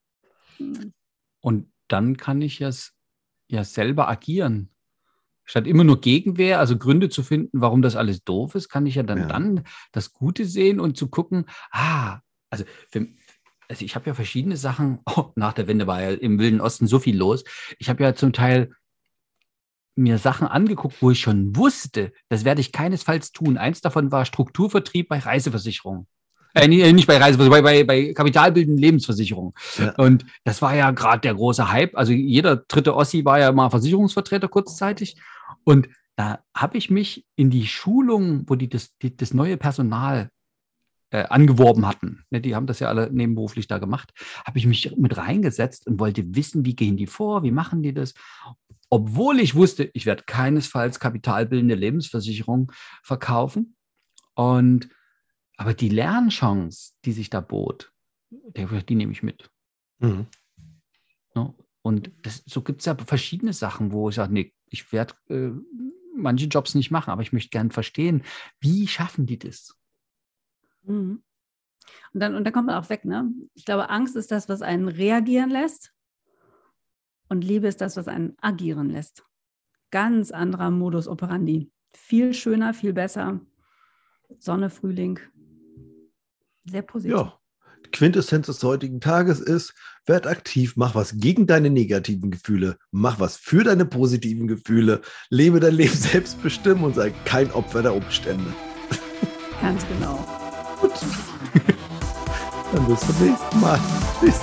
Und 1.40 1.70
dann 1.88 2.16
kann 2.16 2.40
ich 2.42 2.58
ja, 2.58 2.68
s- 2.68 2.92
ja 3.48 3.64
selber 3.64 4.08
agieren. 4.08 4.70
Statt 5.44 5.66
immer 5.66 5.84
nur 5.84 6.00
Gegenwehr, 6.00 6.58
also 6.58 6.78
Gründe 6.78 7.10
zu 7.10 7.22
finden, 7.22 7.60
warum 7.60 7.82
das 7.82 7.96
alles 7.96 8.24
doof 8.24 8.54
ist, 8.54 8.70
kann 8.70 8.86
ich 8.86 8.94
ja 8.94 9.02
dann, 9.02 9.18
Ja. 9.18 9.26
dann 9.26 9.64
das 9.92 10.12
Gute 10.12 10.46
sehen 10.46 10.80
und 10.80 10.96
zu 10.96 11.08
gucken, 11.08 11.44
ah, 11.70 12.20
also, 12.48 12.64
für, 12.88 13.06
also 13.68 13.84
ich 13.84 13.94
habe 13.94 14.06
ja 14.06 14.14
verschiedene 14.14 14.56
Sachen, 14.56 15.00
oh, 15.16 15.30
nach 15.36 15.52
der 15.52 15.66
Wende 15.66 15.86
war 15.86 16.02
ja 16.02 16.10
im 16.10 16.38
Wilden 16.38 16.60
Osten 16.60 16.86
so 16.86 16.98
viel 16.98 17.16
los. 17.16 17.44
Ich 17.78 17.88
habe 17.88 18.02
ja 18.02 18.14
zum 18.14 18.32
Teil 18.32 18.70
mir 19.96 20.18
Sachen 20.18 20.48
angeguckt, 20.48 20.96
wo 21.00 21.10
ich 21.10 21.20
schon 21.20 21.54
wusste, 21.56 22.12
das 22.28 22.44
werde 22.44 22.60
ich 22.60 22.72
keinesfalls 22.72 23.32
tun. 23.32 23.56
Eins 23.56 23.80
davon 23.80 24.10
war 24.10 24.24
Strukturvertrieb 24.24 25.08
bei 25.08 25.18
Reiseversicherungen. 25.18 26.06
Äh, 26.54 26.68
nicht 26.68 27.06
bei 27.06 27.16
Reiseversicherungen, 27.16 27.64
bei, 27.64 27.84
bei, 27.84 28.06
bei 28.06 28.12
kapitalbildenden 28.12 28.80
Lebensversicherungen. 28.80 29.52
Ja. 29.78 29.94
Und 29.96 30.24
das 30.44 30.62
war 30.62 30.74
ja 30.74 30.90
gerade 30.92 31.20
der 31.20 31.34
große 31.34 31.70
Hype. 31.70 31.96
Also 31.96 32.12
jeder 32.12 32.56
dritte 32.56 32.94
Ossi 32.94 33.24
war 33.24 33.38
ja 33.38 33.52
mal 33.52 33.70
Versicherungsvertreter 33.70 34.48
kurzzeitig. 34.48 35.16
Und 35.64 35.88
da 36.16 36.40
habe 36.54 36.78
ich 36.78 36.90
mich 36.90 37.26
in 37.34 37.50
die 37.50 37.66
Schulung, 37.66 38.44
wo 38.48 38.54
die 38.54 38.68
das, 38.68 38.96
die, 38.98 39.16
das 39.16 39.34
neue 39.34 39.56
Personal 39.56 40.30
äh, 41.10 41.24
angeworben 41.24 41.86
hatten, 41.86 42.24
ne, 42.30 42.40
die 42.40 42.54
haben 42.54 42.66
das 42.66 42.80
ja 42.80 42.88
alle 42.88 43.10
nebenberuflich 43.12 43.66
da 43.66 43.78
gemacht, 43.78 44.12
habe 44.44 44.58
ich 44.58 44.66
mich 44.66 44.96
mit 44.96 45.16
reingesetzt 45.16 45.86
und 45.86 46.00
wollte 46.00 46.34
wissen, 46.34 46.64
wie 46.64 46.74
gehen 46.76 46.96
die 46.96 47.06
vor, 47.06 47.42
wie 47.42 47.50
machen 47.50 47.82
die 47.82 47.94
das. 47.94 48.14
Obwohl 48.90 49.40
ich 49.40 49.54
wusste, 49.54 49.90
ich 49.94 50.06
werde 50.06 50.24
keinesfalls 50.24 51.00
kapitalbildende 51.00 51.74
Lebensversicherung 51.74 52.70
verkaufen. 53.02 53.76
Und 54.34 54.88
aber 55.56 55.74
die 55.74 55.88
Lernchance, 55.88 56.92
die 57.04 57.12
sich 57.12 57.30
da 57.30 57.40
bot, 57.40 57.92
die, 58.30 58.94
nehme 58.94 59.12
ich 59.12 59.22
mit. 59.22 59.50
Mhm. 59.98 60.26
Ne? 61.34 61.54
Und 61.82 62.10
das, 62.22 62.42
so 62.46 62.62
gibt 62.62 62.80
es 62.80 62.86
ja 62.86 62.96
verschiedene 62.96 63.52
Sachen, 63.52 63.92
wo 63.92 64.08
ich 64.08 64.16
sage, 64.16 64.32
nee, 64.32 64.52
ich 64.68 64.92
werde 64.92 65.14
äh, 65.28 65.50
manche 66.16 66.46
Jobs 66.46 66.74
nicht 66.74 66.90
machen, 66.90 67.10
aber 67.10 67.22
ich 67.22 67.32
möchte 67.32 67.50
gern 67.50 67.70
verstehen, 67.70 68.22
wie 68.60 68.88
schaffen 68.88 69.26
die 69.26 69.38
das? 69.38 69.76
Mhm. 70.84 71.22
Und 72.12 72.20
dann, 72.20 72.34
und 72.34 72.44
dann 72.44 72.52
kommt 72.52 72.66
man 72.66 72.76
auch 72.76 72.88
weg, 72.88 73.04
ne? 73.04 73.30
Ich 73.54 73.64
glaube, 73.64 73.90
Angst 73.90 74.16
ist 74.16 74.30
das, 74.30 74.48
was 74.48 74.62
einen 74.62 74.88
reagieren 74.88 75.50
lässt. 75.50 75.92
Und 77.28 77.42
Liebe 77.42 77.66
ist 77.66 77.80
das, 77.80 77.96
was 77.96 78.08
einen 78.08 78.36
agieren 78.40 78.90
lässt. 78.90 79.24
Ganz 79.90 80.30
anderer 80.30 80.70
Modus 80.70 81.08
operandi. 81.08 81.70
Viel 81.92 82.34
schöner, 82.34 82.74
viel 82.74 82.92
besser. 82.92 83.40
Sonne, 84.38 84.70
Frühling. 84.70 85.18
Sehr 86.64 86.82
positiv. 86.82 87.16
Ja. 87.16 87.38
Die 87.86 87.90
Quintessenz 87.90 88.46
des 88.46 88.62
heutigen 88.62 89.00
Tages 89.00 89.40
ist, 89.40 89.74
werd 90.06 90.26
aktiv, 90.26 90.74
mach 90.76 90.94
was 90.94 91.18
gegen 91.18 91.46
deine 91.46 91.70
negativen 91.70 92.30
Gefühle, 92.30 92.78
mach 92.90 93.20
was 93.20 93.36
für 93.36 93.62
deine 93.62 93.84
positiven 93.84 94.46
Gefühle, 94.48 95.02
lebe 95.28 95.60
dein 95.60 95.74
Leben 95.74 95.94
selbstbestimmt 95.94 96.82
und 96.82 96.94
sei 96.94 97.10
kein 97.24 97.50
Opfer 97.52 97.82
der 97.82 97.94
Umstände. 97.94 98.52
Ganz 99.60 99.86
genau. 99.86 100.43
Dann 102.72 102.86
bis 102.86 103.00
zum 103.00 103.14
nächsten 103.20 103.60
Mal. 103.60 103.80
Tschüss. 104.20 104.40